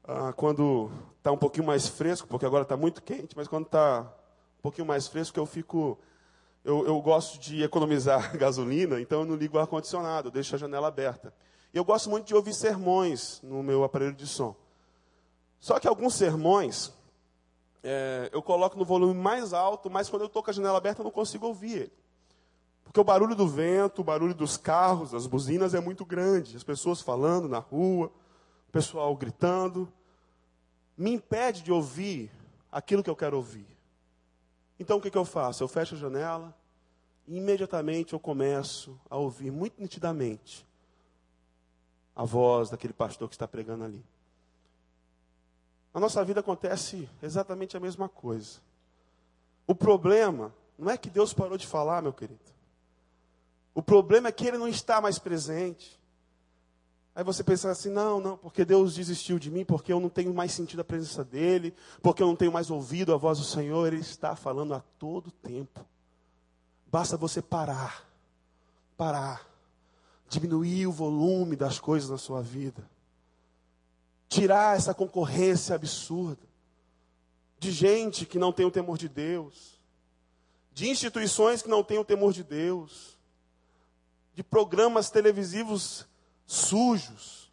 ah, 0.05 0.33
quando 0.33 0.91
está 1.19 1.31
um 1.33 1.37
pouquinho 1.37 1.67
mais 1.67 1.87
fresco, 1.87 2.27
porque 2.27 2.47
agora 2.47 2.63
está 2.63 2.77
muito 2.77 3.03
quente, 3.03 3.37
mas 3.37 3.49
quando 3.49 3.67
está 3.67 4.03
um 4.59 4.63
pouquinho 4.63 4.87
mais 4.87 5.07
fresco, 5.07 5.39
eu 5.39 5.47
fico 5.47 5.99
eu, 6.65 6.87
eu 6.87 7.01
gosto 7.01 7.39
de 7.39 7.63
economizar 7.63 8.37
gasolina, 8.39 9.01
então 9.01 9.21
eu 9.21 9.27
não 9.27 9.35
ligo 9.35 9.57
o 9.57 9.61
ar-condicionado, 9.61 10.31
deixo 10.31 10.55
a 10.55 10.59
janela 10.59 10.89
aberta. 10.89 11.33
E 11.73 11.79
eu 11.79 11.85
gosto 11.85 12.11
muito 12.11 12.27
de 12.27 12.35
ouvir 12.35 12.53
sermões 12.53 13.41
no 13.43 13.63
meu 13.63 13.85
aparelho 13.85 14.15
de 14.15 14.27
som. 14.27 14.55
Só 15.59 15.79
que 15.79 15.87
alguns 15.87 16.15
sermões 16.15 16.93
é, 17.83 18.29
eu 18.33 18.43
coloco 18.43 18.79
no 18.79 18.85
volume 18.85 19.15
mais 19.15 19.53
alto, 19.53 19.89
mas 19.89 20.09
quando 20.09 20.23
eu 20.23 20.27
estou 20.27 20.43
com 20.43 20.51
a 20.51 20.55
janela 20.55 20.79
aberta 20.79 21.01
eu 21.01 21.05
não 21.05 21.11
consigo 21.11 21.47
ouvir 21.47 21.73
ele. 21.73 21.93
Porque 22.85 23.01
o 23.01 23.05
barulho 23.05 23.37
do 23.37 23.47
vento, 23.47 24.01
o 24.01 24.05
barulho 24.05 24.35
dos 24.35 24.57
carros, 24.57 25.13
das 25.13 25.27
buzinas 25.27 25.75
é 25.75 25.81
muito 25.81 26.05
grande. 26.05 26.57
As 26.57 26.65
pessoas 26.65 27.01
falando 27.01 27.49
na 27.49 27.59
rua, 27.59 28.11
pessoal 28.71 29.15
gritando, 29.17 29.93
me 30.97 31.13
impede 31.13 31.63
de 31.63 31.73
ouvir 31.73 32.31
aquilo 32.71 33.03
que 33.03 33.11
eu 33.11 33.17
quero 33.17 33.37
ouvir. 33.37 33.67
Então 34.79 34.99
o 34.99 35.01
que, 35.01 35.11
que 35.11 35.19
eu 35.19 35.25
faço? 35.25 35.63
Eu 35.63 35.69
fecho 35.69 35.95
a 35.95 35.99
janela 35.99 36.55
e 37.27 37.37
imediatamente 37.37 38.13
eu 38.13 38.21
começo 38.21 38.99
a 39.09 39.17
ouvir 39.17 39.51
muito 39.51 39.81
nitidamente 39.81 40.67
a 42.17 42.25
voz 42.25 42.71
daquele 42.71 42.93
pastor 42.93 43.29
que 43.29 43.35
está 43.35 43.47
pregando 43.47 43.85
ali. 43.85 44.05
Na 45.93 46.01
nossa 46.01 46.25
vida 46.25 46.41
acontece 46.41 47.09
exatamente 47.23 47.77
a 47.77 47.81
mesma 47.81 48.09
coisa. 48.09 48.61
O 49.67 49.75
problema 49.75 50.55
não 50.79 50.91
é 50.91 50.97
que 50.97 51.11
Deus 51.11 51.35
parou 51.35 51.59
de 51.59 51.67
falar, 51.67 52.01
meu 52.01 52.13
querido. 52.13 52.41
O 53.75 53.83
problema 53.83 54.29
é 54.29 54.33
que 54.33 54.47
ele 54.47 54.59
não 54.59 54.67
está 54.67 55.01
mais 55.01 55.19
presente. 55.19 56.00
Aí 57.15 57.25
você 57.25 57.43
pensa 57.43 57.71
assim: 57.71 57.91
não, 57.91 58.21
não, 58.21 58.37
porque 58.37 58.65
Deus 58.65 58.95
desistiu 58.95 59.39
de 59.39 59.51
mim, 59.51 59.65
porque 59.65 59.93
eu 59.93 60.01
não 60.01 60.09
tenho 60.09 60.33
mais 60.33 60.53
sentido 60.53 60.81
a 60.81 60.85
presença 60.85 61.25
dEle, 61.25 61.75
porque 62.03 62.23
eu 62.23 62.27
não 62.27 62.37
tenho 62.37 62.53
mais 62.53 62.71
ouvido 62.71 63.13
a 63.13 63.17
voz 63.17 63.39
do 63.39 63.45
Senhor. 63.45 63.87
Ele 63.87 64.01
está 64.01 64.37
falando 64.37 64.75
a 64.75 64.81
todo 64.99 65.31
tempo. 65.31 65.85
Basta 66.87 67.17
você 67.17 67.41
parar, 67.41 68.09
parar, 68.97 69.47
diminuir 70.29 70.87
o 70.87 70.93
volume 70.93 71.57
das 71.57 71.79
coisas 71.79 72.11
na 72.11 72.19
sua 72.19 72.43
vida 72.43 72.83
tirar 74.31 74.77
essa 74.77 74.95
concorrência 74.95 75.75
absurda 75.75 76.49
de 77.59 77.73
gente 77.73 78.25
que 78.25 78.39
não 78.39 78.53
tem 78.53 78.65
o 78.65 78.71
temor 78.71 78.97
de 78.97 79.09
Deus, 79.09 79.79
de 80.73 80.89
instituições 80.89 81.61
que 81.61 81.69
não 81.69 81.83
têm 81.83 81.99
o 81.99 82.05
temor 82.05 82.33
de 82.33 82.45
Deus, 82.45 83.19
de 84.33 84.43
programas 84.45 85.11
televisivos 85.11 86.07
sujos, 86.51 87.49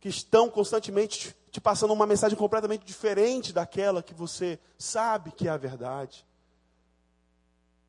que 0.00 0.08
estão 0.08 0.50
constantemente 0.50 1.36
te 1.52 1.60
passando 1.60 1.92
uma 1.92 2.04
mensagem 2.04 2.36
completamente 2.36 2.84
diferente 2.84 3.52
daquela 3.52 4.02
que 4.02 4.12
você 4.12 4.58
sabe 4.76 5.30
que 5.30 5.46
é 5.46 5.50
a 5.52 5.56
verdade. 5.56 6.26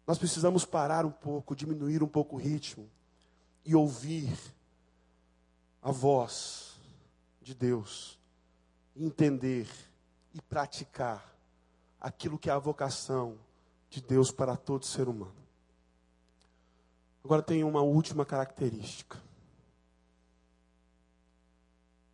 Nós 0.05 0.19
precisamos 0.19 0.65
parar 0.65 1.03
um 1.03 1.11
pouco, 1.11 1.55
diminuir 1.55 2.03
um 2.03 2.07
pouco 2.07 2.35
o 2.35 2.39
ritmo 2.39 2.87
e 3.65 3.73
ouvir 3.73 4.37
a 5.81 5.91
voz 5.91 6.73
de 7.41 7.55
Deus, 7.55 8.19
entender 8.95 9.67
e 10.31 10.39
praticar 10.41 11.25
aquilo 11.99 12.37
que 12.37 12.51
é 12.51 12.53
a 12.53 12.59
vocação 12.59 13.35
de 13.89 13.99
Deus 13.99 14.29
para 14.29 14.55
todo 14.55 14.85
ser 14.85 15.07
humano. 15.07 15.33
Agora 17.23 17.41
tem 17.41 17.63
uma 17.63 17.81
última 17.81 18.23
característica. 18.23 19.32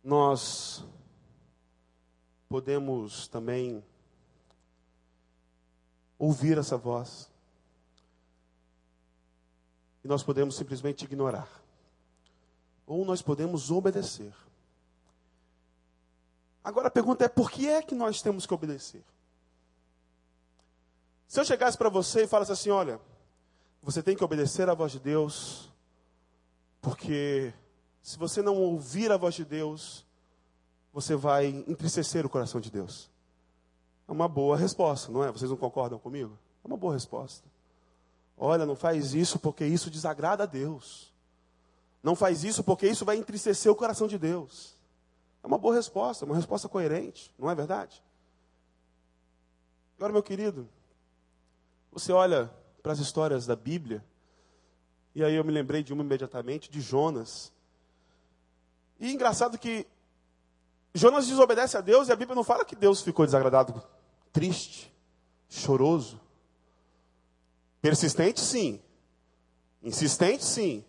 Nós 0.02 0.84
podemos 2.48 3.28
também 3.28 3.84
ouvir 6.18 6.58
essa 6.58 6.76
voz. 6.76 7.30
E 10.04 10.08
nós 10.08 10.22
podemos 10.22 10.56
simplesmente 10.56 11.04
ignorar. 11.04 11.48
Ou 12.86 13.04
nós 13.04 13.22
podemos 13.22 13.70
obedecer. 13.70 14.34
Agora 16.64 16.88
a 16.88 16.90
pergunta 16.90 17.24
é: 17.24 17.28
por 17.28 17.50
que 17.50 17.68
é 17.68 17.82
que 17.82 17.94
nós 17.94 18.20
temos 18.20 18.46
que 18.46 18.54
obedecer? 18.54 19.04
Se 21.26 21.38
eu 21.38 21.44
chegasse 21.44 21.78
para 21.78 21.88
você 21.88 22.24
e 22.24 22.26
falasse 22.26 22.52
assim: 22.52 22.70
olha, 22.70 23.00
você 23.82 24.02
tem 24.02 24.16
que 24.16 24.24
obedecer 24.24 24.68
à 24.68 24.74
voz 24.74 24.92
de 24.92 24.98
Deus, 24.98 25.72
porque 26.80 27.52
se 28.02 28.18
você 28.18 28.42
não 28.42 28.56
ouvir 28.56 29.10
a 29.10 29.16
voz 29.16 29.34
de 29.34 29.44
Deus, 29.44 30.06
você 30.92 31.14
vai 31.14 31.46
entristecer 31.46 32.24
o 32.24 32.30
coração 32.30 32.60
de 32.60 32.70
Deus. 32.70 33.10
É 34.08 34.12
uma 34.12 34.28
boa 34.28 34.56
resposta, 34.56 35.12
não 35.12 35.22
é? 35.22 35.30
Vocês 35.30 35.50
não 35.50 35.56
concordam 35.56 35.98
comigo? 35.98 36.36
É 36.64 36.66
uma 36.66 36.76
boa 36.76 36.94
resposta. 36.94 37.48
Olha, 38.36 38.66
não 38.66 38.74
faz 38.74 39.14
isso 39.14 39.38
porque 39.38 39.64
isso 39.64 39.90
desagrada 39.90 40.44
a 40.44 40.46
Deus. 40.46 41.12
Não 42.02 42.16
faz 42.16 42.42
isso 42.42 42.64
porque 42.64 42.86
isso 42.86 43.04
vai 43.04 43.16
entristecer 43.16 43.70
o 43.70 43.76
coração 43.76 44.08
de 44.08 44.18
Deus. 44.18 44.74
É 45.42 45.46
uma 45.46 45.58
boa 45.58 45.74
resposta, 45.74 46.24
uma 46.24 46.34
resposta 46.34 46.68
coerente, 46.68 47.30
não 47.38 47.50
é 47.50 47.54
verdade? 47.54 48.02
Agora, 49.96 50.12
meu 50.12 50.22
querido, 50.22 50.66
você 51.92 52.12
olha 52.12 52.50
para 52.82 52.92
as 52.92 52.98
histórias 52.98 53.46
da 53.46 53.54
Bíblia, 53.54 54.04
e 55.14 55.22
aí 55.22 55.34
eu 55.34 55.44
me 55.44 55.52
lembrei 55.52 55.82
de 55.82 55.92
uma 55.92 56.02
imediatamente, 56.02 56.70
de 56.70 56.80
Jonas. 56.80 57.52
E 59.00 59.10
engraçado 59.10 59.58
que 59.58 59.86
Jonas 60.94 61.26
desobedece 61.26 61.76
a 61.76 61.80
Deus 61.80 62.08
e 62.08 62.12
a 62.12 62.16
Bíblia 62.16 62.36
não 62.36 62.44
fala 62.44 62.64
que 62.64 62.76
Deus 62.76 63.00
ficou 63.00 63.24
desagradado, 63.24 63.82
triste, 64.30 64.92
choroso. 65.48 66.20
Persistente, 67.80 68.40
sim. 68.40 68.80
Insistente, 69.82 70.44
sim. 70.44 70.84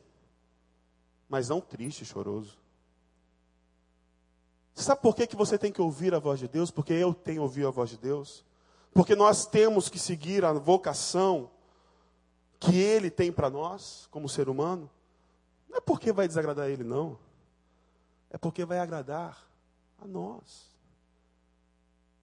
Mas 1.29 1.47
não 1.47 1.61
triste, 1.61 2.03
choroso. 2.03 2.59
Sabe 4.75 5.01
por 5.01 5.15
que, 5.15 5.27
que 5.27 5.35
você 5.35 5.57
tem 5.57 5.71
que 5.71 5.81
ouvir 5.81 6.13
a 6.13 6.19
voz 6.19 6.39
de 6.39 6.47
Deus? 6.47 6.69
Porque 6.69 6.91
eu 6.91 7.13
tenho 7.13 7.43
ouvido 7.43 7.67
a 7.67 7.71
voz 7.71 7.89
de 7.89 7.97
Deus. 7.97 8.43
Porque 8.93 9.15
nós 9.15 9.45
temos 9.45 9.87
que 9.87 9.99
seguir 9.99 10.43
a 10.43 10.51
vocação 10.51 11.49
que 12.59 12.77
Ele 12.77 13.09
tem 13.09 13.31
para 13.31 13.49
nós, 13.49 14.07
como 14.11 14.27
ser 14.27 14.49
humano. 14.49 14.89
Não 15.69 15.77
é 15.77 15.81
porque 15.81 16.11
vai 16.11 16.27
desagradar 16.27 16.67
Ele, 16.67 16.83
não. 16.83 17.17
É 18.31 18.37
porque 18.37 18.65
vai 18.65 18.79
agradar 18.79 19.37
a 20.01 20.07
nós. 20.07 20.71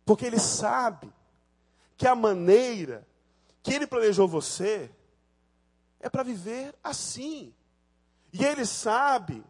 Porque 0.04 0.24
Ele 0.24 0.40
sabe 0.40 1.12
que 1.96 2.06
a 2.06 2.14
maneira 2.14 3.06
que 3.62 3.74
Ele 3.74 3.86
planejou 3.86 4.26
você 4.26 4.90
é 6.00 6.08
para 6.08 6.22
viver 6.22 6.74
assim. 6.82 7.54
E 8.32 8.42
Ele 8.42 8.64
sabe 8.64 9.44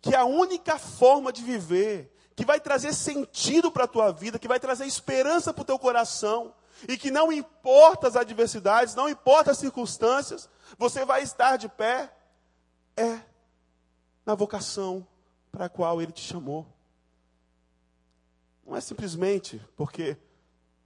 que 0.00 0.14
a 0.14 0.24
única 0.24 0.78
forma 0.78 1.32
de 1.32 1.42
viver 1.42 2.16
que 2.36 2.44
vai 2.44 2.60
trazer 2.60 2.92
sentido 2.92 3.72
para 3.72 3.84
a 3.84 3.88
tua 3.88 4.12
vida, 4.12 4.38
que 4.38 4.46
vai 4.46 4.60
trazer 4.60 4.86
esperança 4.86 5.52
para 5.52 5.62
o 5.62 5.64
teu 5.64 5.78
coração, 5.78 6.54
e 6.86 6.96
que 6.96 7.10
não 7.10 7.32
importa 7.32 8.06
as 8.06 8.14
adversidades, 8.14 8.94
não 8.94 9.08
importa 9.08 9.50
as 9.50 9.58
circunstâncias, 9.58 10.48
você 10.76 11.04
vai 11.04 11.22
estar 11.22 11.56
de 11.56 11.68
pé, 11.68 12.12
é 12.96 13.20
na 14.24 14.34
vocação 14.34 15.06
para 15.56 15.64
a 15.64 15.68
qual 15.70 16.02
Ele 16.02 16.12
te 16.12 16.20
chamou. 16.20 16.66
Não 18.66 18.76
é 18.76 18.80
simplesmente 18.82 19.58
porque 19.74 20.14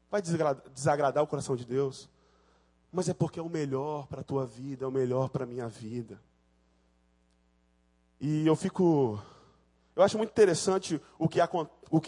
vai 0.09 0.23
desagradar, 0.23 1.25
o 1.25 1.27
coração 1.27 1.57
de 1.57 1.65
Deus, 1.65 2.09
mas 2.93 3.09
é 3.09 3.13
porque 3.13 3.41
é 3.41 3.43
o 3.43 3.49
melhor 3.49 4.07
para 4.07 4.21
a 4.21 4.25
tua 4.25 4.47
vida, 4.47 4.85
é 4.85 4.89
o 4.89 4.93
melhor 4.93 5.29
para 5.29 5.43
a 5.43 5.47
minha 5.47 5.67
vida. 5.67 6.21
E 8.21 8.47
eu 8.47 8.55
fico 8.55 9.21
eu 9.97 10.05
acho 10.05 10.17
muito 10.17 10.31
interessante 10.31 11.03
o 11.19 11.29
que 11.29 11.41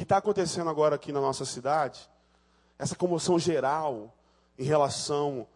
está 0.05 0.19
acontecendo 0.19 0.71
agora 0.71 0.95
aqui 0.95 1.11
na 1.11 1.21
nossa 1.21 1.45
cidade, 1.45 2.09
essa 2.79 2.95
comoção 2.95 3.41
geral 3.41 4.17
em 4.57 4.63
relação 4.63 5.49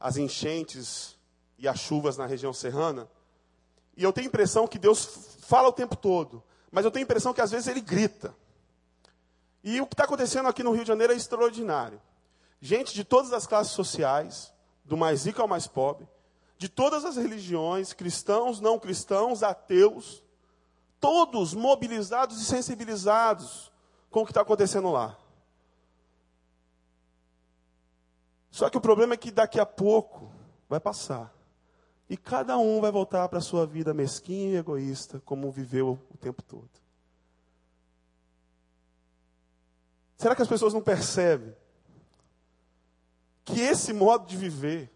às 0.00 0.16
enchentes 0.16 1.16
e 1.56 1.68
às 1.68 1.78
chuvas 1.78 2.16
na 2.16 2.26
região 2.26 2.52
serrana. 2.52 3.08
E 4.00 4.02
eu 4.02 4.14
tenho 4.14 4.28
a 4.28 4.30
impressão 4.30 4.66
que 4.66 4.78
Deus 4.78 5.36
fala 5.40 5.68
o 5.68 5.72
tempo 5.72 5.94
todo, 5.94 6.42
mas 6.72 6.86
eu 6.86 6.90
tenho 6.90 7.02
a 7.02 7.04
impressão 7.04 7.34
que 7.34 7.40
às 7.42 7.50
vezes 7.50 7.68
ele 7.68 7.82
grita. 7.82 8.34
E 9.62 9.78
o 9.78 9.86
que 9.86 9.92
está 9.92 10.04
acontecendo 10.04 10.48
aqui 10.48 10.62
no 10.62 10.72
Rio 10.72 10.84
de 10.84 10.88
Janeiro 10.88 11.12
é 11.12 11.16
extraordinário. 11.16 12.00
Gente 12.62 12.94
de 12.94 13.04
todas 13.04 13.30
as 13.34 13.46
classes 13.46 13.74
sociais, 13.74 14.54
do 14.86 14.96
mais 14.96 15.26
rico 15.26 15.42
ao 15.42 15.46
mais 15.46 15.66
pobre, 15.66 16.08
de 16.56 16.66
todas 16.66 17.04
as 17.04 17.16
religiões, 17.16 17.92
cristãos, 17.92 18.58
não 18.58 18.78
cristãos, 18.78 19.42
ateus, 19.42 20.24
todos 20.98 21.52
mobilizados 21.52 22.40
e 22.40 22.44
sensibilizados 22.46 23.70
com 24.10 24.22
o 24.22 24.24
que 24.24 24.30
está 24.30 24.40
acontecendo 24.40 24.90
lá. 24.90 25.14
Só 28.50 28.70
que 28.70 28.78
o 28.78 28.80
problema 28.80 29.12
é 29.12 29.18
que 29.18 29.30
daqui 29.30 29.60
a 29.60 29.66
pouco 29.66 30.32
vai 30.70 30.80
passar. 30.80 31.38
E 32.10 32.16
cada 32.16 32.58
um 32.58 32.80
vai 32.80 32.90
voltar 32.90 33.28
para 33.28 33.38
a 33.38 33.40
sua 33.40 33.64
vida 33.64 33.94
mesquinha 33.94 34.54
e 34.54 34.56
egoísta, 34.56 35.22
como 35.24 35.48
viveu 35.48 35.96
o 36.12 36.18
tempo 36.18 36.42
todo. 36.42 36.68
Será 40.18 40.34
que 40.34 40.42
as 40.42 40.48
pessoas 40.48 40.74
não 40.74 40.82
percebem 40.82 41.54
que 43.44 43.60
esse 43.60 43.92
modo 43.92 44.26
de 44.26 44.36
viver, 44.36 44.90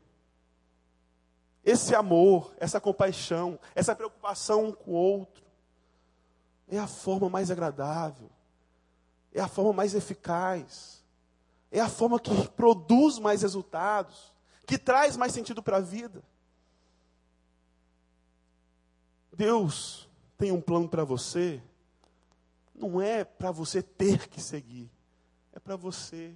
esse 1.64 1.94
amor, 1.94 2.52
essa 2.58 2.80
compaixão, 2.80 3.60
essa 3.76 3.94
preocupação 3.94 4.64
um 4.64 4.72
com 4.72 4.90
o 4.90 4.94
outro, 4.94 5.44
é 6.66 6.78
a 6.78 6.88
forma 6.88 7.30
mais 7.30 7.48
agradável, 7.48 8.28
é 9.32 9.40
a 9.40 9.46
forma 9.46 9.72
mais 9.72 9.94
eficaz, 9.94 11.00
é 11.70 11.78
a 11.78 11.88
forma 11.88 12.18
que 12.18 12.48
produz 12.48 13.20
mais 13.20 13.42
resultados, 13.42 14.34
que 14.66 14.76
traz 14.76 15.16
mais 15.16 15.32
sentido 15.32 15.62
para 15.62 15.76
a 15.76 15.80
vida. 15.80 16.20
Deus 19.36 20.08
tem 20.36 20.52
um 20.52 20.60
plano 20.60 20.88
para 20.88 21.04
você, 21.04 21.62
não 22.74 23.00
é 23.00 23.24
para 23.24 23.50
você 23.50 23.82
ter 23.82 24.28
que 24.28 24.40
seguir, 24.40 24.90
é 25.52 25.58
para 25.58 25.76
você 25.76 26.34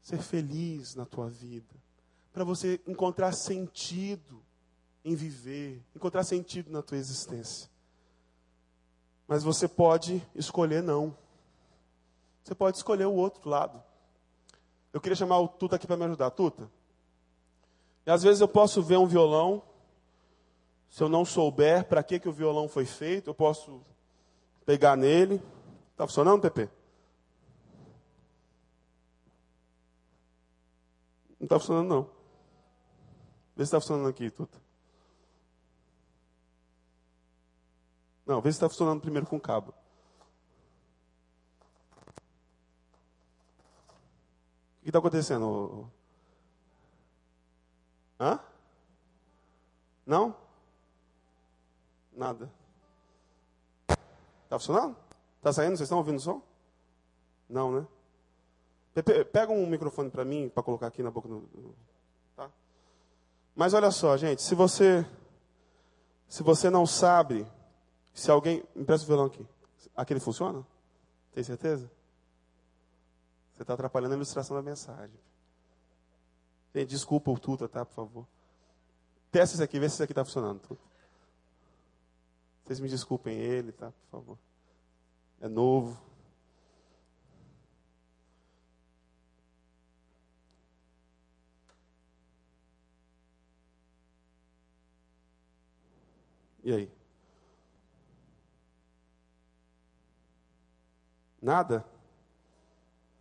ser 0.00 0.18
feliz 0.22 0.94
na 0.94 1.04
tua 1.04 1.28
vida, 1.28 1.74
para 2.32 2.44
você 2.44 2.80
encontrar 2.86 3.32
sentido 3.32 4.42
em 5.04 5.14
viver, 5.14 5.82
encontrar 5.94 6.24
sentido 6.24 6.70
na 6.70 6.82
tua 6.82 6.98
existência. 6.98 7.70
Mas 9.26 9.42
você 9.42 9.68
pode 9.68 10.26
escolher 10.34 10.82
não. 10.82 11.14
Você 12.42 12.54
pode 12.54 12.78
escolher 12.78 13.04
o 13.04 13.12
outro 13.12 13.48
lado. 13.48 13.82
Eu 14.90 15.00
queria 15.02 15.14
chamar 15.14 15.38
o 15.38 15.48
Tuta 15.48 15.76
aqui 15.76 15.86
para 15.86 15.98
me 15.98 16.04
ajudar. 16.04 16.30
Tuta. 16.30 16.70
E 18.06 18.10
às 18.10 18.22
vezes 18.22 18.40
eu 18.40 18.48
posso 18.48 18.82
ver 18.82 18.96
um 18.96 19.06
violão. 19.06 19.62
Se 20.88 21.02
eu 21.02 21.08
não 21.08 21.24
souber 21.24 21.84
para 21.84 22.02
que, 22.02 22.18
que 22.18 22.28
o 22.28 22.32
violão 22.32 22.68
foi 22.68 22.86
feito, 22.86 23.30
eu 23.30 23.34
posso 23.34 23.82
pegar 24.64 24.96
nele. 24.96 25.42
Está 25.92 26.06
funcionando, 26.06 26.40
Pepe? 26.40 26.70
Não 31.38 31.44
está 31.44 31.58
funcionando, 31.58 31.88
não. 31.88 32.02
Vê 33.54 33.64
se 33.64 33.68
está 33.68 33.80
funcionando 33.80 34.08
aqui, 34.08 34.30
Tuta. 34.30 34.58
Não, 38.26 38.40
vê 38.40 38.50
se 38.50 38.56
está 38.56 38.68
funcionando 38.68 39.00
primeiro 39.00 39.26
com 39.26 39.36
o 39.36 39.40
cabo. 39.40 39.74
O 44.80 44.82
que 44.82 44.88
está 44.88 44.98
acontecendo? 44.98 45.90
Hã? 48.20 48.40
Não? 50.06 50.47
Nada. 52.18 52.50
Está 53.86 54.58
funcionando? 54.58 54.96
Está 55.36 55.52
saindo? 55.52 55.76
Vocês 55.76 55.86
estão 55.86 55.98
ouvindo 55.98 56.16
o 56.16 56.20
som? 56.20 56.42
Não, 57.48 57.70
né? 57.80 57.86
Pega 59.32 59.52
um 59.52 59.64
microfone 59.68 60.10
para 60.10 60.24
mim, 60.24 60.48
para 60.48 60.64
colocar 60.64 60.88
aqui 60.88 61.00
na 61.00 61.12
boca 61.12 61.28
do. 61.28 61.74
Tá? 62.34 62.50
Mas 63.54 63.72
olha 63.72 63.92
só, 63.92 64.16
gente, 64.16 64.42
se 64.42 64.56
você. 64.56 65.06
Se 66.26 66.42
você 66.42 66.68
não 66.68 66.84
sabe, 66.84 67.46
se 68.12 68.28
alguém. 68.32 68.64
Me 68.74 68.84
presta 68.84 69.04
o 69.04 69.06
violão 69.06 69.26
aqui. 69.26 69.46
Aquele 69.96 70.18
funciona? 70.18 70.66
Tem 71.32 71.44
certeza? 71.44 71.88
Você 73.54 73.62
está 73.62 73.74
atrapalhando 73.74 74.14
a 74.14 74.16
ilustração 74.16 74.56
da 74.56 74.62
mensagem. 74.62 75.16
Gente, 76.74 76.88
desculpa 76.88 77.30
o 77.30 77.38
tuta, 77.38 77.68
tá? 77.68 77.86
Por 77.86 77.94
favor. 77.94 78.26
Testa 79.30 79.54
isso 79.54 79.62
aqui, 79.62 79.78
vê 79.78 79.88
se 79.88 79.94
isso 79.94 80.02
aqui 80.02 80.12
está 80.12 80.24
funcionando. 80.24 80.58
Tudo. 80.60 80.87
Vocês 82.68 82.80
me 82.80 82.88
desculpem 82.90 83.34
ele, 83.34 83.72
tá? 83.72 83.90
Por 83.90 84.10
favor. 84.10 84.38
É 85.40 85.48
novo. 85.48 85.98
E 96.62 96.74
aí? 96.74 96.92
Nada? 101.40 101.86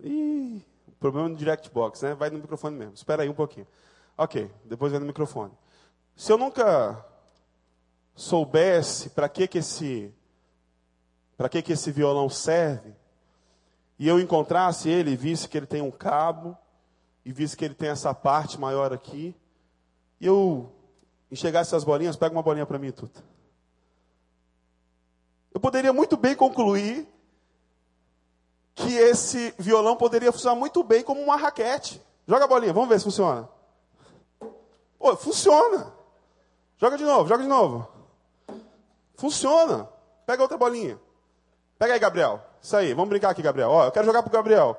Ih, 0.01 0.61
o 0.89 0.91
problema 0.99 1.29
é 1.29 1.31
no 1.31 1.37
direct 1.37 1.71
box, 1.71 2.03
né? 2.03 2.13
Vai 2.13 2.29
no 2.29 2.39
microfone 2.39 2.75
mesmo. 2.75 2.95
Espera 2.95 3.23
aí 3.23 3.29
um 3.29 3.33
pouquinho. 3.33 3.65
Ok, 4.17 4.51
depois 4.65 4.91
vai 4.91 4.99
no 4.99 5.07
microfone. 5.07 5.53
Se 6.17 6.33
eu 6.33 6.37
nunca 6.37 7.01
soubesse 8.17 9.11
para 9.11 9.29
que 9.29 9.47
que 9.47 9.59
esse 9.59 10.11
para 11.37 11.47
que 11.47 11.61
que 11.61 11.73
esse 11.73 11.91
violão 11.91 12.27
serve, 12.29 12.95
e 13.99 14.07
eu 14.07 14.19
encontrasse 14.19 14.89
ele 14.89 15.11
e 15.11 15.15
visse 15.15 15.47
que 15.47 15.55
ele 15.55 15.67
tem 15.67 15.83
um 15.83 15.91
cabo, 15.91 16.57
e 17.23 17.31
visse 17.31 17.55
que 17.55 17.63
ele 17.63 17.75
tem 17.75 17.89
essa 17.89 18.11
parte 18.11 18.59
maior 18.59 18.91
aqui, 18.91 19.35
e 20.19 20.25
eu 20.25 20.73
enxergasse 21.31 21.69
essas 21.69 21.83
bolinhas, 21.83 22.15
pega 22.15 22.35
uma 22.35 22.41
bolinha 22.41 22.65
para 22.65 22.79
mim, 22.79 22.91
Tuta. 22.91 23.23
Eu 25.53 25.59
poderia 25.59 25.93
muito 25.93 26.17
bem 26.17 26.35
concluir 26.35 27.07
que 28.73 28.95
esse 28.95 29.53
violão 29.59 29.95
poderia 29.95 30.31
funcionar 30.31 30.55
muito 30.55 30.83
bem 30.83 31.03
como 31.03 31.21
uma 31.21 31.35
raquete. 31.35 32.01
Joga 32.27 32.45
a 32.45 32.47
bolinha, 32.47 32.73
vamos 32.73 32.89
ver 32.89 32.97
se 32.97 33.05
funciona. 33.05 33.47
Pô, 34.97 35.15
funciona. 35.15 35.93
Joga 36.77 36.97
de 36.97 37.03
novo, 37.03 37.29
joga 37.29 37.43
de 37.43 37.49
novo. 37.49 37.96
Funciona. 39.17 39.89
Pega 40.25 40.43
outra 40.43 40.57
bolinha. 40.57 40.99
Pega 41.77 41.93
aí, 41.93 41.99
Gabriel. 41.99 42.41
Isso 42.61 42.75
aí, 42.77 42.93
vamos 42.93 43.09
brincar 43.09 43.31
aqui, 43.31 43.41
Gabriel. 43.41 43.69
Ó, 43.69 43.85
eu 43.85 43.91
quero 43.91 44.05
jogar 44.05 44.21
pro 44.23 44.31
Gabriel. 44.31 44.77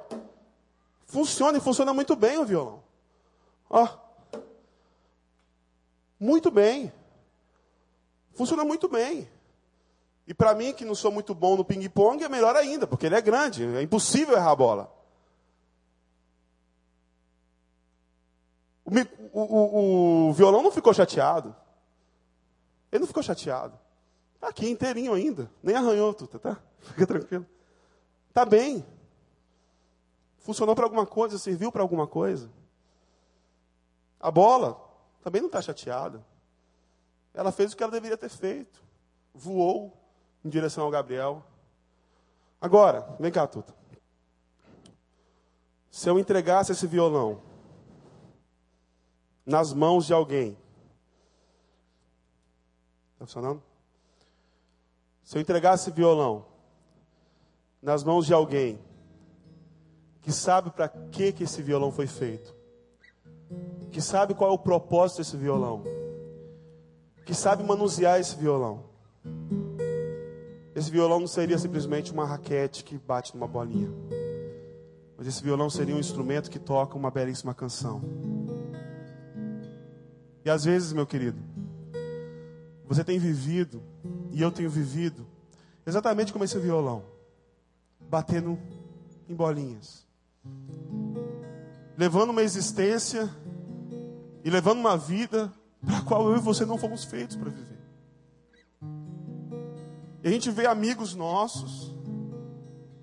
Funciona 1.07 1.59
e 1.59 1.61
funciona 1.61 1.93
muito 1.93 2.15
bem 2.17 2.39
o 2.39 2.45
violão. 2.45 2.83
Ó. 3.69 3.89
Muito 6.19 6.51
bem. 6.51 6.93
Funciona 8.35 8.65
muito 8.65 8.89
bem. 8.89 9.29
E 10.27 10.35
para 10.35 10.55
mim, 10.55 10.73
que 10.73 10.85
não 10.85 10.95
sou 10.95 11.11
muito 11.11 11.35
bom 11.35 11.57
no 11.57 11.65
ping-pong, 11.65 12.23
é 12.23 12.29
melhor 12.29 12.55
ainda, 12.55 12.87
porque 12.87 13.07
ele 13.07 13.15
é 13.15 13.21
grande, 13.21 13.65
é 13.77 13.83
impossível 13.83 14.37
errar 14.37 14.51
a 14.51 14.57
bola. 14.57 14.93
O, 18.85 18.91
o, 19.33 19.43
o, 19.43 20.29
o 20.29 20.33
violão 20.33 20.63
não 20.63 20.71
ficou 20.71 20.93
chateado. 20.93 21.57
Ele 22.93 23.01
não 23.01 23.07
ficou 23.07 23.23
chateado. 23.23 23.79
Está 24.39 24.49
aqui 24.49 24.71
inteirinho 24.71 25.13
ainda. 25.13 25.51
Nem 25.61 25.75
arranhou, 25.75 26.15
tudo, 26.15 26.39
tá? 26.39 26.63
Fica 26.79 27.05
tranquilo. 27.05 27.45
Está 28.29 28.45
bem. 28.45 28.87
Funcionou 30.39 30.77
para 30.77 30.85
alguma 30.85 31.05
coisa, 31.05 31.37
serviu 31.39 31.73
para 31.73 31.83
alguma 31.83 32.07
coisa. 32.07 32.49
A 34.21 34.31
bola 34.31 34.81
também 35.25 35.43
não 35.43 35.49
está 35.49 35.61
chateada. 35.61 36.25
Ela 37.35 37.51
fez 37.51 37.73
o 37.73 37.77
que 37.77 37.83
ela 37.83 37.91
deveria 37.91 38.17
ter 38.17 38.29
feito. 38.29 38.81
Voou 39.35 39.93
em 40.45 40.49
direção 40.49 40.85
ao 40.85 40.91
Gabriel. 40.91 41.45
Agora, 42.61 43.17
vem 43.19 43.33
cá, 43.33 43.45
Tuta. 43.45 43.75
Se 45.91 46.09
eu 46.09 46.17
entregasse 46.17 46.71
esse 46.71 46.87
violão 46.87 47.43
nas 49.45 49.73
mãos 49.73 50.07
de 50.07 50.13
alguém, 50.13 50.57
está 53.15 53.27
funcionando? 53.27 53.68
Se 55.29 55.37
eu 55.37 55.43
entregasse 55.43 55.91
violão 55.91 56.47
nas 57.83 58.03
mãos 58.03 58.25
de 58.25 58.33
alguém 58.33 58.79
que 60.23 60.33
sabe 60.33 60.71
para 60.71 60.89
que, 60.89 61.33
que 61.33 61.45
esse 61.45 61.61
violão 61.61 61.93
foi 61.93 62.07
feito, 62.07 62.57
que 63.91 64.01
sabe 64.01 64.33
qual 64.33 64.51
é 64.51 64.55
o 64.55 64.59
propósito 64.59 65.19
desse 65.19 65.37
violão, 65.37 65.85
que 67.27 67.35
sabe 67.35 67.63
manusear 67.63 68.19
esse 68.19 68.37
violão, 68.37 68.85
esse 70.75 70.91
violão 70.91 71.21
não 71.21 71.27
seria 71.27 71.59
simplesmente 71.59 72.11
uma 72.11 72.25
raquete 72.25 72.83
que 72.83 72.97
bate 72.97 73.35
numa 73.35 73.47
bolinha. 73.47 73.91
Mas 75.15 75.27
esse 75.27 75.43
violão 75.43 75.69
seria 75.69 75.95
um 75.95 76.01
instrumento 76.01 76.51
que 76.51 76.59
toca 76.59 76.97
uma 76.97 77.11
belíssima 77.11 77.53
canção. 77.53 78.01
E 80.43 80.49
às 80.49 80.65
vezes, 80.65 80.95
meu 80.95 81.07
querido, 81.07 81.39
você 82.87 83.05
tem 83.05 83.19
vivido, 83.19 83.83
e 84.33 84.43
eu 84.43 84.51
tenho 84.51 84.71
vivido, 84.71 85.27
exatamente 85.87 86.33
como 86.33 86.45
esse 86.45 86.59
violão, 86.59 87.05
batendo 88.01 88.59
em 89.29 89.35
bolinhas, 89.35 90.07
levando 91.97 92.31
uma 92.31 92.43
existência 92.43 93.29
e 94.45 94.51
levando 94.51 94.79
uma 94.79 94.97
vida 94.97 95.53
para 95.85 95.99
a 95.99 96.03
qual 96.03 96.31
eu 96.31 96.37
e 96.37 96.41
você 96.41 96.65
não 96.65 96.79
fomos 96.79 97.05
feitos 97.05 97.37
para 97.37 97.51
viver. 97.51 97.79
E 100.23 100.29
a 100.29 100.31
gente 100.31 100.51
vê 100.51 100.67
amigos 100.67 101.15
nossos 101.15 101.95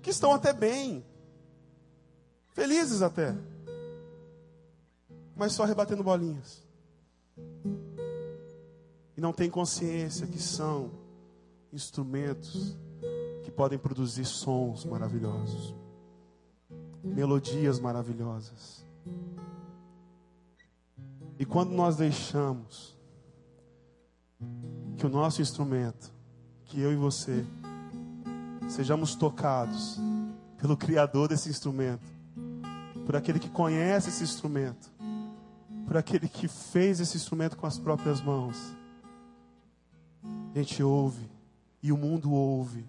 que 0.02 0.10
estão 0.10 0.32
até 0.32 0.52
bem, 0.52 1.04
felizes 2.52 3.02
até, 3.02 3.34
mas 5.34 5.52
só 5.52 5.64
rebatendo 5.64 6.02
bolinhas. 6.02 6.64
E 9.16 9.20
não 9.20 9.32
tem 9.32 9.50
consciência 9.50 10.26
que 10.26 10.40
são 10.40 11.05
instrumentos 11.76 12.76
que 13.44 13.50
podem 13.50 13.78
produzir 13.78 14.24
sons 14.24 14.84
maravilhosos, 14.84 15.74
melodias 17.04 17.78
maravilhosas. 17.78 18.84
E 21.38 21.44
quando 21.44 21.70
nós 21.70 21.96
deixamos 21.96 22.98
que 24.96 25.06
o 25.06 25.08
nosso 25.08 25.42
instrumento 25.42 26.12
que 26.64 26.80
eu 26.80 26.92
e 26.92 26.96
você 26.96 27.46
sejamos 28.68 29.14
tocados 29.14 30.00
pelo 30.58 30.76
Criador 30.76 31.28
desse 31.28 31.48
instrumento, 31.48 32.06
por 33.04 33.14
aquele 33.14 33.38
que 33.38 33.50
conhece 33.50 34.08
esse 34.08 34.24
instrumento, 34.24 34.90
por 35.86 35.96
aquele 35.96 36.28
que 36.28 36.48
fez 36.48 36.98
esse 36.98 37.16
instrumento 37.16 37.56
com 37.56 37.66
as 37.66 37.78
próprias 37.78 38.20
mãos. 38.20 38.56
A 40.52 40.58
gente 40.58 40.82
ouve, 40.82 41.30
e 41.82 41.92
o 41.92 41.96
mundo 41.96 42.32
ouve, 42.32 42.84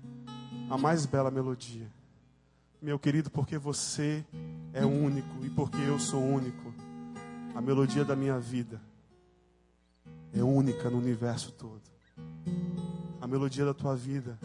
a 0.69 0.77
mais 0.77 1.05
bela 1.05 1.31
melodia. 1.31 1.87
Meu 2.81 2.99
querido, 2.99 3.29
porque 3.29 3.57
você 3.57 4.25
é 4.73 4.85
único 4.85 5.43
e 5.43 5.49
porque 5.49 5.77
eu 5.77 5.99
sou 5.99 6.21
único, 6.21 6.73
a 7.55 7.61
melodia 7.61 8.05
da 8.05 8.15
minha 8.15 8.39
vida 8.39 8.81
é 10.33 10.43
única 10.43 10.89
no 10.89 10.97
universo 10.97 11.51
todo. 11.53 11.81
A 13.19 13.27
melodia 13.27 13.65
da 13.65 13.73
tua 13.73 13.95
vida 13.95 14.37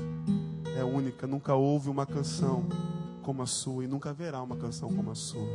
é 0.76 0.82
única. 0.82 1.26
Nunca 1.26 1.54
houve 1.54 1.90
uma 1.90 2.06
canção 2.06 2.66
como 3.22 3.42
a 3.42 3.46
sua 3.46 3.84
e 3.84 3.86
nunca 3.86 4.10
haverá 4.10 4.42
uma 4.42 4.56
canção 4.56 4.92
como 4.92 5.10
a 5.10 5.14
sua. 5.14 5.48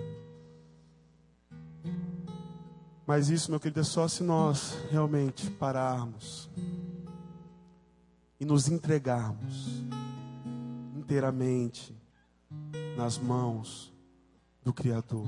Mas 3.05 3.29
isso, 3.29 3.49
meu 3.49 3.59
querido, 3.59 3.79
é 3.79 3.83
só 3.83 4.07
se 4.07 4.21
nós 4.21 4.77
realmente 4.91 5.49
pararmos 5.51 6.49
e 8.39 8.45
nos 8.45 8.67
entregarmos 8.67 9.83
inteiramente 10.95 11.95
nas 12.95 13.17
mãos 13.17 13.93
do 14.63 14.73
Criador. 14.73 15.27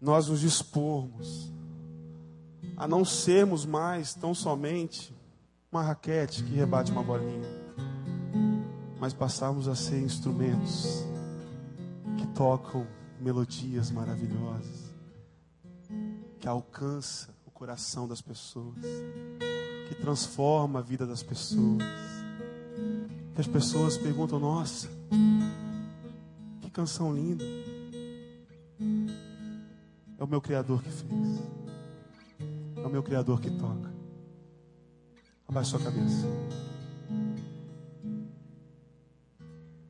Nós 0.00 0.28
nos 0.28 0.40
dispormos 0.40 1.52
a 2.76 2.88
não 2.88 3.04
sermos 3.04 3.64
mais 3.64 4.14
tão 4.14 4.34
somente 4.34 5.14
uma 5.70 5.82
raquete 5.82 6.42
que 6.42 6.54
rebate 6.54 6.90
uma 6.90 7.02
bolinha, 7.02 7.48
mas 8.98 9.14
passarmos 9.14 9.68
a 9.68 9.74
ser 9.74 10.00
instrumentos 10.00 11.04
que 12.18 12.26
tocam 12.28 12.86
melodias 13.20 13.90
maravilhosas 13.90 14.92
que 16.42 16.48
alcança 16.48 17.32
o 17.46 17.52
coração 17.52 18.08
das 18.08 18.20
pessoas, 18.20 18.74
que 19.92 20.00
transforma 20.00 20.78
a 20.78 20.82
vida 20.82 21.06
das 21.06 21.22
pessoas. 21.22 21.82
Que 23.34 23.40
as 23.40 23.46
pessoas 23.46 23.98
perguntam: 23.98 24.38
"Nossa, 24.38 24.88
que 26.62 26.70
canção 26.70 27.14
linda!" 27.14 27.44
É 30.18 30.24
o 30.24 30.26
meu 30.26 30.40
criador 30.40 30.82
que 30.82 30.90
fez. 30.90 31.42
É 32.76 32.86
o 32.86 32.90
meu 32.90 33.02
criador 33.02 33.40
que 33.40 33.50
toca. 33.50 33.92
Abaixe 35.46 35.70
sua 35.70 35.80
cabeça. 35.80 36.26